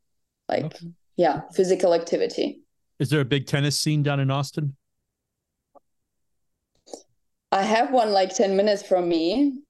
Like 0.48 0.66
okay. 0.66 0.88
yeah, 1.16 1.42
physical 1.54 1.94
activity. 1.94 2.62
Is 3.00 3.10
there 3.10 3.22
a 3.22 3.26
big 3.26 3.48
tennis 3.48 3.80
scene 3.80 4.04
down 4.04 4.20
in 4.20 4.30
Austin? 4.30 4.76
I 7.52 7.64
have 7.64 7.92
one 7.92 8.12
like 8.12 8.36
10 8.36 8.56
minutes 8.56 8.84
from 8.84 9.10
me. 9.10 9.62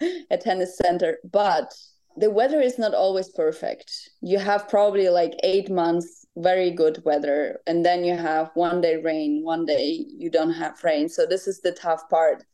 a 0.30 0.36
tennis 0.36 0.76
center, 0.76 1.18
but 1.30 1.72
the 2.16 2.30
weather 2.30 2.60
is 2.60 2.78
not 2.78 2.94
always 2.94 3.28
perfect. 3.30 3.92
You 4.20 4.38
have 4.38 4.68
probably 4.68 5.08
like 5.08 5.34
eight 5.42 5.70
months 5.70 6.26
very 6.36 6.70
good 6.70 7.02
weather, 7.04 7.60
and 7.66 7.84
then 7.84 8.04
you 8.04 8.16
have 8.16 8.50
one 8.54 8.80
day 8.80 8.96
rain, 8.96 9.42
one 9.44 9.64
day 9.64 10.04
you 10.08 10.30
don't 10.30 10.52
have 10.52 10.82
rain. 10.82 11.08
So 11.08 11.26
this 11.26 11.46
is 11.46 11.60
the 11.60 11.72
tough 11.72 12.08
part. 12.10 12.44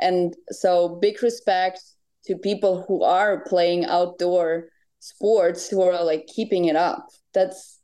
And 0.00 0.34
so 0.50 0.98
big 1.00 1.22
respect 1.22 1.80
to 2.26 2.36
people 2.36 2.84
who 2.86 3.02
are 3.02 3.44
playing 3.44 3.84
outdoor 3.84 4.68
sports 4.98 5.68
who 5.68 5.82
are 5.82 6.02
like 6.02 6.26
keeping 6.26 6.64
it 6.66 6.76
up. 6.76 7.06
That's 7.32 7.80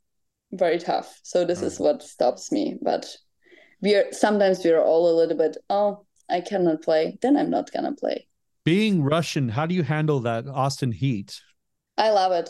very 0.51 0.79
tough. 0.79 1.19
So 1.23 1.45
this 1.45 1.61
is 1.61 1.77
mm. 1.77 1.81
what 1.81 2.03
stops 2.03 2.51
me. 2.51 2.77
But 2.81 3.15
we 3.81 3.95
are 3.95 4.11
sometimes 4.11 4.63
we 4.63 4.71
are 4.71 4.83
all 4.83 5.09
a 5.09 5.17
little 5.17 5.37
bit, 5.37 5.57
oh, 5.69 6.05
I 6.29 6.41
cannot 6.41 6.81
play, 6.81 7.17
then 7.21 7.35
I'm 7.37 7.49
not 7.49 7.71
gonna 7.71 7.93
play. 7.93 8.27
Being 8.63 9.03
Russian, 9.03 9.49
how 9.49 9.65
do 9.65 9.73
you 9.73 9.83
handle 9.83 10.19
that 10.21 10.47
Austin 10.47 10.91
heat? 10.91 11.41
I 11.97 12.11
love 12.11 12.31
it. 12.31 12.49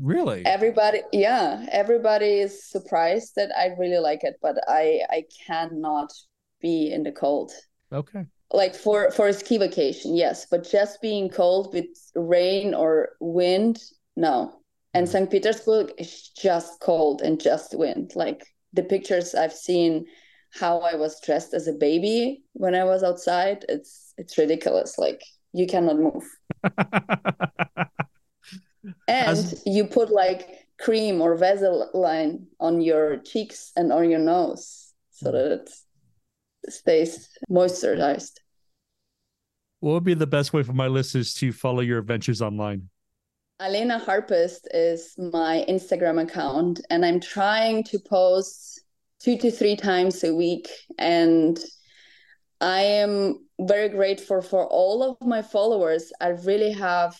Really? 0.00 0.44
Everybody, 0.46 1.00
yeah, 1.12 1.66
everybody 1.70 2.40
is 2.40 2.64
surprised 2.64 3.34
that 3.36 3.50
I 3.56 3.74
really 3.78 3.98
like 3.98 4.24
it, 4.24 4.36
but 4.40 4.56
I 4.66 5.02
I 5.10 5.24
cannot 5.46 6.12
be 6.60 6.90
in 6.92 7.02
the 7.02 7.12
cold. 7.12 7.52
Okay. 7.92 8.24
Like 8.52 8.74
for 8.74 9.10
for 9.10 9.28
a 9.28 9.32
ski 9.32 9.58
vacation, 9.58 10.16
yes, 10.16 10.46
but 10.50 10.68
just 10.68 11.02
being 11.02 11.28
cold 11.28 11.74
with 11.74 11.86
rain 12.14 12.74
or 12.74 13.10
wind, 13.20 13.78
no. 14.16 14.59
And. 14.94 15.08
St. 15.08 15.30
Petersburg 15.30 15.92
is 15.98 16.30
just 16.30 16.80
cold 16.80 17.22
and 17.22 17.40
just 17.40 17.76
wind. 17.78 18.12
Like 18.14 18.44
the 18.72 18.82
pictures 18.82 19.34
I've 19.34 19.52
seen 19.52 20.06
how 20.52 20.80
I 20.80 20.96
was 20.96 21.20
dressed 21.20 21.54
as 21.54 21.68
a 21.68 21.72
baby 21.72 22.42
when 22.54 22.74
I 22.74 22.84
was 22.84 23.02
outside, 23.02 23.64
it's 23.68 24.12
it's 24.18 24.36
ridiculous. 24.36 24.98
Like 24.98 25.22
you 25.52 25.66
cannot 25.66 25.98
move. 25.98 26.24
and 29.08 29.28
As... 29.28 29.62
you 29.66 29.86
put 29.86 30.10
like 30.10 30.48
cream 30.78 31.20
or 31.20 31.36
Vaseline 31.36 32.46
on 32.58 32.80
your 32.80 33.18
cheeks 33.18 33.72
and 33.76 33.92
on 33.92 34.10
your 34.10 34.18
nose 34.18 34.92
so 35.10 35.30
hmm. 35.30 35.36
that 35.36 35.52
it 35.52 35.70
stays 36.68 37.28
moisturized. 37.50 38.38
What 39.80 39.92
would 39.92 40.04
be 40.04 40.14
the 40.14 40.26
best 40.26 40.52
way 40.52 40.62
for 40.62 40.74
my 40.74 40.88
listeners 40.88 41.32
to 41.34 41.52
follow 41.52 41.80
your 41.80 41.98
adventures 41.98 42.42
online? 42.42 42.90
Alena 43.60 44.02
Harpist 44.02 44.66
is 44.72 45.14
my 45.18 45.66
Instagram 45.68 46.22
account, 46.22 46.80
and 46.88 47.04
I'm 47.04 47.20
trying 47.20 47.84
to 47.84 47.98
post 47.98 48.80
two 49.18 49.36
to 49.36 49.50
three 49.50 49.76
times 49.76 50.24
a 50.24 50.34
week. 50.34 50.66
And 50.98 51.58
I 52.62 52.80
am 52.80 53.46
very 53.60 53.90
grateful 53.90 54.40
for 54.40 54.66
all 54.66 55.02
of 55.02 55.26
my 55.26 55.42
followers. 55.42 56.10
I 56.22 56.28
really 56.28 56.72
have 56.72 57.14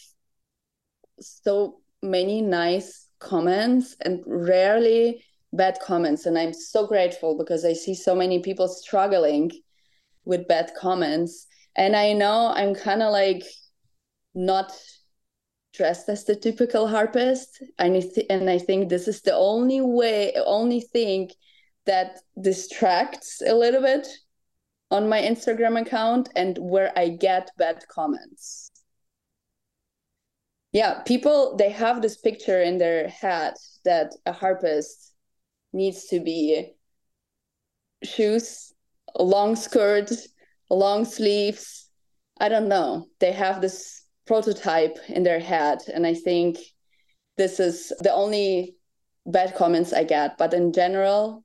so 1.20 1.82
many 2.02 2.40
nice 2.40 3.08
comments 3.18 3.96
and 4.00 4.22
rarely 4.26 5.22
bad 5.52 5.78
comments. 5.82 6.24
And 6.24 6.38
I'm 6.38 6.54
so 6.54 6.86
grateful 6.86 7.36
because 7.36 7.66
I 7.66 7.74
see 7.74 7.94
so 7.94 8.14
many 8.14 8.38
people 8.38 8.66
struggling 8.66 9.50
with 10.24 10.48
bad 10.48 10.72
comments. 10.74 11.46
And 11.76 11.94
I 11.94 12.14
know 12.14 12.50
I'm 12.54 12.74
kind 12.74 13.02
of 13.02 13.12
like 13.12 13.42
not 14.34 14.72
dressed 15.72 16.08
as 16.08 16.24
the 16.24 16.36
typical 16.36 16.88
harpist. 16.88 17.62
And 17.78 17.96
I, 17.96 18.00
th- 18.00 18.26
and 18.28 18.50
I 18.50 18.58
think 18.58 18.88
this 18.88 19.08
is 19.08 19.22
the 19.22 19.34
only 19.34 19.80
way, 19.80 20.34
only 20.44 20.80
thing 20.80 21.30
that 21.86 22.18
distracts 22.40 23.42
a 23.46 23.54
little 23.54 23.82
bit 23.82 24.06
on 24.90 25.08
my 25.08 25.20
Instagram 25.20 25.80
account 25.80 26.28
and 26.36 26.58
where 26.58 26.92
I 26.96 27.08
get 27.08 27.50
bad 27.56 27.84
comments. 27.88 28.70
Yeah, 30.72 31.02
people 31.02 31.56
they 31.56 31.70
have 31.70 32.00
this 32.00 32.16
picture 32.16 32.62
in 32.62 32.78
their 32.78 33.08
head 33.08 33.54
that 33.84 34.12
a 34.24 34.32
harpist 34.32 35.12
needs 35.72 36.06
to 36.06 36.20
be 36.20 36.72
shoes, 38.04 38.72
long 39.18 39.56
skirt, 39.56 40.12
long 40.68 41.04
sleeves. 41.04 41.88
I 42.38 42.48
don't 42.48 42.68
know. 42.68 43.08
They 43.18 43.32
have 43.32 43.60
this 43.60 43.99
prototype 44.30 44.96
in 45.08 45.24
their 45.24 45.40
head. 45.40 45.78
And 45.92 46.06
I 46.06 46.14
think 46.14 46.56
this 47.36 47.58
is 47.58 47.92
the 47.98 48.12
only 48.12 48.76
bad 49.26 49.56
comments 49.56 49.92
I 49.92 50.04
get. 50.04 50.38
But 50.38 50.54
in 50.54 50.72
general, 50.72 51.42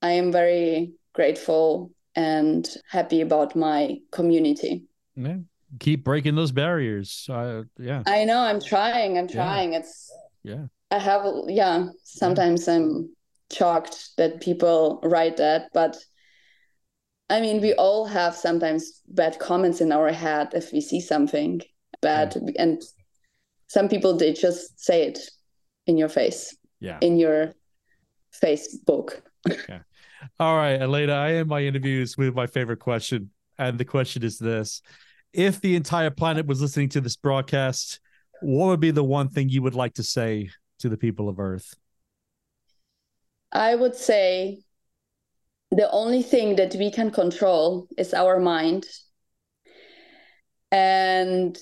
I 0.00 0.12
am 0.12 0.32
very 0.32 0.94
grateful 1.12 1.90
and 2.14 2.66
happy 2.88 3.20
about 3.20 3.54
my 3.54 3.98
community. 4.12 4.84
Yeah. 5.14 5.40
Keep 5.78 6.04
breaking 6.04 6.34
those 6.34 6.52
barriers. 6.52 7.28
Uh, 7.28 7.64
yeah. 7.78 8.02
I 8.06 8.24
know. 8.24 8.40
I'm 8.40 8.62
trying. 8.62 9.18
I'm 9.18 9.28
trying. 9.28 9.72
Yeah. 9.72 9.80
It's. 9.80 10.10
Yeah. 10.42 10.64
I 10.90 10.98
have. 10.98 11.26
Yeah. 11.48 11.88
Sometimes 12.02 12.66
yeah. 12.66 12.76
I'm 12.76 13.14
shocked 13.50 14.16
that 14.16 14.40
people 14.40 15.00
write 15.04 15.36
that, 15.36 15.68
but 15.74 15.98
I 17.28 17.40
mean, 17.40 17.60
we 17.60 17.74
all 17.74 18.06
have 18.06 18.34
sometimes 18.34 19.02
bad 19.06 19.38
comments 19.38 19.82
in 19.82 19.92
our 19.92 20.12
head 20.12 20.48
if 20.54 20.72
we 20.72 20.80
see 20.80 21.00
something 21.00 21.60
bad, 22.02 22.36
yeah. 22.36 22.62
and 22.62 22.82
some 23.68 23.88
people 23.88 24.16
they 24.16 24.32
just 24.32 24.78
say 24.78 25.06
it 25.06 25.18
in 25.86 25.96
your 25.96 26.08
face. 26.08 26.56
Yeah. 26.80 26.98
In 27.00 27.16
your 27.16 27.54
Facebook. 28.42 29.20
okay. 29.50 29.80
All 30.38 30.56
right, 30.56 30.78
Alena, 30.80 31.14
I 31.14 31.34
end 31.34 31.48
my 31.48 31.62
interviews 31.62 32.16
with 32.16 32.34
my 32.34 32.46
favorite 32.46 32.78
question. 32.78 33.30
And 33.58 33.78
the 33.78 33.84
question 33.84 34.22
is 34.22 34.38
this 34.38 34.82
If 35.32 35.60
the 35.60 35.76
entire 35.76 36.10
planet 36.10 36.46
was 36.46 36.60
listening 36.60 36.90
to 36.90 37.00
this 37.00 37.16
broadcast, 37.16 38.00
what 38.40 38.66
would 38.66 38.80
be 38.80 38.90
the 38.90 39.04
one 39.04 39.28
thing 39.28 39.48
you 39.48 39.62
would 39.62 39.74
like 39.74 39.94
to 39.94 40.02
say 40.02 40.50
to 40.80 40.88
the 40.88 40.96
people 40.96 41.28
of 41.28 41.38
Earth? 41.38 41.74
I 43.52 43.74
would 43.74 43.94
say 43.94 44.62
the 45.70 45.90
only 45.90 46.22
thing 46.22 46.56
that 46.56 46.74
we 46.74 46.90
can 46.90 47.10
control 47.10 47.88
is 47.96 48.14
our 48.14 48.40
mind. 48.40 48.86
And 50.70 51.56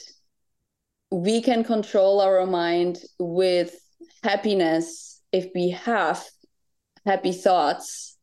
we 1.10 1.42
can 1.42 1.64
control 1.64 2.20
our 2.20 2.46
mind 2.46 2.98
with 3.18 3.74
happiness 4.22 5.20
if 5.32 5.48
we 5.54 5.70
have 5.70 6.24
happy 7.04 7.32
thoughts. 7.32 8.16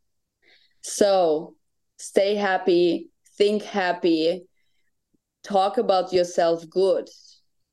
So 0.81 1.55
stay 1.97 2.35
happy, 2.35 3.09
think 3.37 3.63
happy, 3.63 4.45
talk 5.43 5.77
about 5.77 6.13
yourself 6.13 6.63
good, 6.69 7.09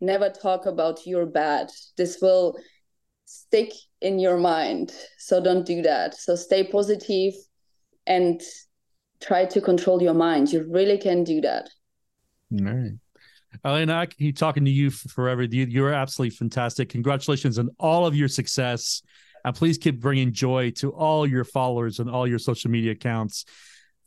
never 0.00 0.30
talk 0.30 0.66
about 0.66 1.06
your 1.06 1.26
bad. 1.26 1.70
This 1.96 2.18
will 2.20 2.56
stick 3.24 3.72
in 4.00 4.18
your 4.18 4.36
mind. 4.36 4.92
So 5.18 5.42
don't 5.42 5.66
do 5.66 5.82
that. 5.82 6.14
So 6.14 6.34
stay 6.34 6.64
positive 6.64 7.34
and 8.06 8.40
try 9.20 9.46
to 9.46 9.60
control 9.60 10.02
your 10.02 10.14
mind. 10.14 10.52
You 10.52 10.66
really 10.68 10.98
can 10.98 11.24
do 11.24 11.40
that. 11.40 11.70
All 12.52 12.64
right. 12.64 12.92
Alena, 13.64 13.94
I 13.94 14.06
keep 14.06 14.36
talking 14.36 14.64
to 14.64 14.70
you 14.70 14.90
forever. 14.90 15.42
You, 15.42 15.84
are 15.84 15.92
absolutely 15.92 16.36
fantastic. 16.36 16.88
Congratulations 16.88 17.58
on 17.58 17.70
all 17.78 18.06
of 18.06 18.14
your 18.14 18.28
success. 18.28 19.02
And 19.44 19.54
please 19.54 19.76
keep 19.76 20.00
bringing 20.00 20.32
joy 20.32 20.70
to 20.76 20.90
all 20.90 21.26
your 21.26 21.44
followers 21.44 21.98
and 21.98 22.08
all 22.08 22.26
your 22.26 22.38
social 22.38 22.70
media 22.70 22.92
accounts. 22.92 23.44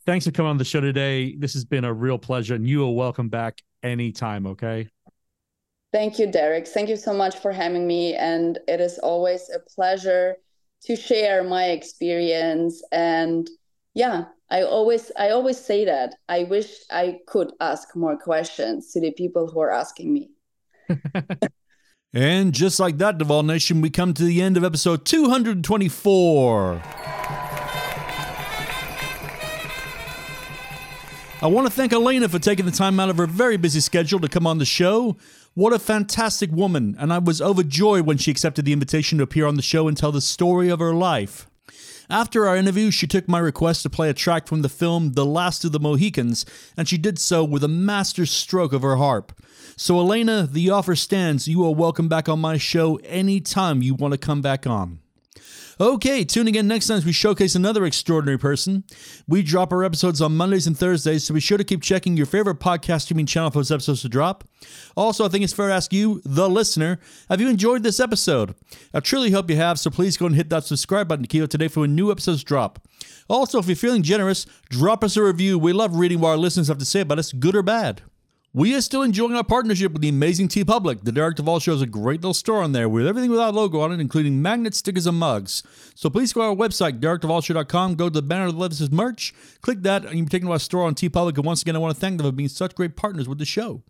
Thanks 0.04 0.24
for 0.24 0.32
coming 0.32 0.50
on 0.50 0.58
the 0.58 0.64
show 0.64 0.80
today. 0.80 1.36
This 1.36 1.52
has 1.52 1.64
been 1.64 1.84
a 1.84 1.92
real 1.92 2.18
pleasure, 2.18 2.54
and 2.54 2.68
you 2.68 2.84
are 2.84 2.92
welcome 2.92 3.28
back 3.28 3.62
anytime, 3.82 4.46
okay? 4.46 4.88
Thank 5.92 6.18
you, 6.18 6.30
Derek. 6.30 6.66
Thank 6.66 6.88
you 6.88 6.96
so 6.96 7.14
much 7.14 7.36
for 7.36 7.52
having 7.52 7.86
me. 7.86 8.14
And 8.14 8.58
it 8.68 8.80
is 8.80 8.98
always 8.98 9.48
a 9.54 9.58
pleasure 9.58 10.36
to 10.84 10.96
share 10.96 11.42
my 11.44 11.66
experience. 11.66 12.82
And 12.92 13.48
yeah, 13.94 14.26
I 14.50 14.62
always 14.62 15.10
I 15.16 15.30
always 15.30 15.58
say 15.58 15.84
that. 15.84 16.14
I 16.28 16.44
wish 16.44 16.70
I 16.90 17.20
could 17.26 17.52
ask 17.60 17.94
more 17.96 18.16
questions 18.16 18.92
to 18.92 19.00
the 19.00 19.10
people 19.12 19.48
who 19.48 19.60
are 19.60 19.70
asking 19.70 20.12
me. 20.12 20.30
and 22.14 22.52
just 22.52 22.80
like 22.80 22.98
that, 22.98 23.18
Duvall 23.18 23.42
Nation, 23.42 23.80
we 23.80 23.90
come 23.90 24.14
to 24.14 24.24
the 24.24 24.40
end 24.40 24.56
of 24.56 24.64
episode 24.64 25.04
224. 25.04 26.82
I 31.40 31.46
want 31.46 31.68
to 31.68 31.72
thank 31.72 31.92
Alena 31.92 32.28
for 32.28 32.40
taking 32.40 32.66
the 32.66 32.72
time 32.72 32.98
out 32.98 33.10
of 33.10 33.16
her 33.18 33.26
very 33.26 33.56
busy 33.56 33.78
schedule 33.78 34.18
to 34.20 34.28
come 34.28 34.44
on 34.44 34.58
the 34.58 34.64
show. 34.64 35.16
What 35.54 35.72
a 35.72 35.78
fantastic 35.78 36.50
woman, 36.50 36.96
and 36.98 37.12
I 37.12 37.18
was 37.18 37.40
overjoyed 37.40 38.06
when 38.06 38.18
she 38.18 38.30
accepted 38.30 38.64
the 38.64 38.72
invitation 38.72 39.18
to 39.18 39.24
appear 39.24 39.46
on 39.46 39.54
the 39.54 39.62
show 39.62 39.86
and 39.86 39.96
tell 39.96 40.10
the 40.10 40.20
story 40.20 40.68
of 40.68 40.80
her 40.80 40.94
life. 40.94 41.48
After 42.10 42.48
our 42.48 42.56
interview, 42.56 42.90
she 42.90 43.06
took 43.06 43.28
my 43.28 43.38
request 43.38 43.82
to 43.82 43.90
play 43.90 44.08
a 44.08 44.14
track 44.14 44.46
from 44.46 44.62
the 44.62 44.70
film 44.70 45.12
The 45.12 45.26
Last 45.26 45.62
of 45.66 45.72
the 45.72 45.80
Mohicans, 45.80 46.46
and 46.74 46.88
she 46.88 46.96
did 46.96 47.18
so 47.18 47.44
with 47.44 47.62
a 47.62 47.68
master 47.68 48.24
stroke 48.24 48.72
of 48.72 48.80
her 48.80 48.96
harp. 48.96 49.38
So, 49.76 49.96
Alena, 49.96 50.50
the 50.50 50.70
offer 50.70 50.96
stands. 50.96 51.46
You 51.48 51.66
are 51.66 51.74
welcome 51.74 52.08
back 52.08 52.26
on 52.26 52.40
my 52.40 52.56
show 52.56 52.96
anytime 53.04 53.82
you 53.82 53.94
want 53.94 54.12
to 54.12 54.18
come 54.18 54.40
back 54.40 54.66
on. 54.66 55.00
Okay, 55.80 56.24
tune 56.24 56.48
again 56.48 56.66
next 56.66 56.88
time 56.88 56.96
as 56.96 57.04
we 57.04 57.12
showcase 57.12 57.54
another 57.54 57.84
extraordinary 57.84 58.36
person. 58.36 58.82
We 59.28 59.44
drop 59.44 59.72
our 59.72 59.84
episodes 59.84 60.20
on 60.20 60.36
Mondays 60.36 60.66
and 60.66 60.76
Thursdays, 60.76 61.22
so 61.22 61.34
be 61.34 61.38
sure 61.38 61.56
to 61.56 61.62
keep 61.62 61.82
checking 61.82 62.16
your 62.16 62.26
favorite 62.26 62.58
podcast 62.58 63.02
streaming 63.02 63.26
channel 63.26 63.52
for 63.52 63.60
those 63.60 63.70
episodes 63.70 64.02
to 64.02 64.08
drop. 64.08 64.42
Also, 64.96 65.24
I 65.24 65.28
think 65.28 65.44
it's 65.44 65.52
fair 65.52 65.68
to 65.68 65.74
ask 65.74 65.92
you, 65.92 66.20
the 66.24 66.48
listener, 66.48 66.98
have 67.28 67.40
you 67.40 67.48
enjoyed 67.48 67.84
this 67.84 68.00
episode? 68.00 68.56
I 68.92 68.98
truly 68.98 69.30
hope 69.30 69.48
you 69.48 69.54
have, 69.54 69.78
so 69.78 69.88
please 69.88 70.16
go 70.16 70.26
and 70.26 70.34
hit 70.34 70.50
that 70.50 70.64
subscribe 70.64 71.06
button 71.06 71.22
to 71.22 71.28
keep 71.28 71.44
up 71.44 71.50
to 71.50 71.68
for 71.68 71.80
when 71.80 71.94
new 71.94 72.10
episodes 72.10 72.42
drop. 72.42 72.80
Also, 73.28 73.60
if 73.60 73.68
you're 73.68 73.76
feeling 73.76 74.02
generous, 74.02 74.46
drop 74.70 75.04
us 75.04 75.16
a 75.16 75.22
review. 75.22 75.60
We 75.60 75.72
love 75.72 75.94
reading 75.94 76.18
what 76.18 76.30
our 76.30 76.36
listeners 76.36 76.66
have 76.66 76.78
to 76.78 76.84
say 76.84 77.02
about 77.02 77.20
us, 77.20 77.32
good 77.32 77.54
or 77.54 77.62
bad. 77.62 78.02
We 78.58 78.74
are 78.74 78.80
still 78.80 79.02
enjoying 79.02 79.36
our 79.36 79.44
partnership 79.44 79.92
with 79.92 80.02
the 80.02 80.08
amazing 80.08 80.48
TeePublic. 80.48 81.04
The 81.04 81.12
Derek 81.12 81.36
Duvall 81.36 81.60
Show 81.60 81.74
is 81.74 81.80
a 81.80 81.86
great 81.86 82.22
little 82.22 82.34
store 82.34 82.60
on 82.60 82.72
there 82.72 82.88
with 82.88 83.06
everything 83.06 83.30
with 83.30 83.38
our 83.38 83.52
logo 83.52 83.78
on 83.78 83.92
it, 83.92 84.00
including 84.00 84.42
magnets, 84.42 84.78
stickers, 84.78 85.06
and 85.06 85.16
mugs. 85.16 85.62
So 85.94 86.10
please 86.10 86.32
go 86.32 86.40
to 86.40 86.46
our 86.48 86.68
website, 86.68 86.98
derekduvallshow.com, 86.98 87.94
go 87.94 88.08
to 88.08 88.12
the 88.12 88.20
banner 88.20 88.50
that 88.50 88.74
says 88.74 88.90
merch, 88.90 89.32
click 89.60 89.82
that, 89.82 90.04
and 90.04 90.16
you'll 90.16 90.24
be 90.24 90.30
taken 90.30 90.48
to 90.48 90.54
our 90.54 90.58
store 90.58 90.82
on 90.86 90.96
TeePublic. 90.96 91.36
And 91.36 91.44
once 91.44 91.62
again, 91.62 91.76
I 91.76 91.78
want 91.78 91.94
to 91.94 92.00
thank 92.00 92.18
them 92.18 92.26
for 92.26 92.32
being 92.32 92.48
such 92.48 92.74
great 92.74 92.96
partners 92.96 93.28
with 93.28 93.38
the 93.38 93.44
show. 93.44 93.84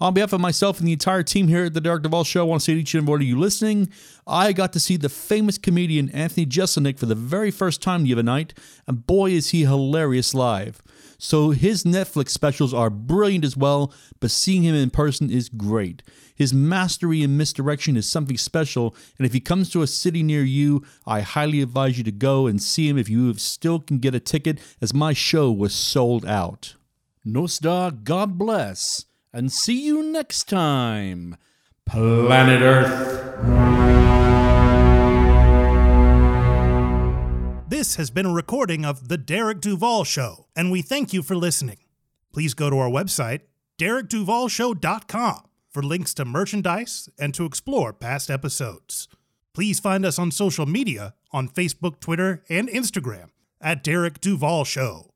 On 0.00 0.14
behalf 0.14 0.32
of 0.32 0.40
myself 0.40 0.78
and 0.78 0.86
the 0.86 0.92
entire 0.92 1.24
team 1.24 1.48
here 1.48 1.64
at 1.64 1.74
the 1.74 1.80
Derek 1.80 2.04
Duvall 2.04 2.22
Show, 2.22 2.42
I 2.42 2.44
want 2.44 2.60
to 2.60 2.64
say 2.66 2.74
to 2.74 2.80
each 2.80 2.94
and 2.94 3.02
every 3.02 3.10
one 3.10 3.22
of 3.22 3.26
you 3.26 3.40
listening, 3.40 3.90
I 4.24 4.52
got 4.52 4.72
to 4.74 4.80
see 4.80 4.98
the 4.98 5.08
famous 5.08 5.58
comedian 5.58 6.10
Anthony 6.10 6.46
Jeselnik 6.46 7.00
for 7.00 7.06
the 7.06 7.16
very 7.16 7.50
first 7.50 7.82
time 7.82 8.04
the 8.04 8.12
other 8.12 8.22
night, 8.22 8.54
and 8.86 9.04
boy, 9.04 9.32
is 9.32 9.50
he 9.50 9.62
hilarious 9.62 10.32
live. 10.32 10.80
So 11.22 11.50
his 11.50 11.84
Netflix 11.84 12.30
specials 12.30 12.72
are 12.72 12.88
brilliant 12.88 13.44
as 13.44 13.54
well, 13.54 13.92
but 14.20 14.30
seeing 14.30 14.62
him 14.62 14.74
in 14.74 14.88
person 14.88 15.28
is 15.28 15.50
great. 15.50 16.02
His 16.34 16.54
mastery 16.54 17.22
in 17.22 17.36
misdirection 17.36 17.98
is 17.98 18.08
something 18.08 18.38
special, 18.38 18.96
and 19.18 19.26
if 19.26 19.34
he 19.34 19.40
comes 19.40 19.68
to 19.70 19.82
a 19.82 19.86
city 19.86 20.22
near 20.22 20.42
you, 20.42 20.82
I 21.06 21.20
highly 21.20 21.60
advise 21.60 21.98
you 21.98 22.04
to 22.04 22.10
go 22.10 22.46
and 22.46 22.62
see 22.62 22.88
him 22.88 22.96
if 22.96 23.10
you 23.10 23.34
still 23.34 23.80
can 23.80 23.98
get 23.98 24.14
a 24.14 24.20
ticket, 24.20 24.60
as 24.80 24.94
my 24.94 25.12
show 25.12 25.52
was 25.52 25.74
sold 25.74 26.24
out. 26.24 26.76
Nostar, 27.26 28.02
God 28.02 28.38
bless, 28.38 29.04
and 29.30 29.52
see 29.52 29.84
you 29.84 30.02
next 30.02 30.44
time, 30.44 31.36
Planet 31.84 32.62
Earth. 32.62 33.20
This 37.68 37.96
has 37.96 38.10
been 38.10 38.26
a 38.26 38.32
recording 38.32 38.84
of 38.84 39.08
The 39.08 39.16
Derek 39.16 39.60
Duvall 39.60 40.04
Show, 40.04 40.46
and 40.60 40.70
we 40.70 40.82
thank 40.82 41.14
you 41.14 41.22
for 41.22 41.34
listening. 41.34 41.78
Please 42.34 42.52
go 42.52 42.68
to 42.68 42.76
our 42.76 42.90
website, 42.90 43.40
derekduvallshow.com, 43.78 45.40
for 45.70 45.82
links 45.82 46.12
to 46.12 46.26
merchandise 46.26 47.08
and 47.18 47.32
to 47.32 47.46
explore 47.46 47.94
past 47.94 48.30
episodes. 48.30 49.08
Please 49.54 49.80
find 49.80 50.04
us 50.04 50.18
on 50.18 50.30
social 50.30 50.66
media 50.66 51.14
on 51.32 51.48
Facebook, 51.48 51.98
Twitter, 51.98 52.44
and 52.50 52.68
Instagram 52.68 53.30
at 53.58 53.82
Derek 53.82 54.20
Duvall 54.20 54.66
Show. 54.66 55.09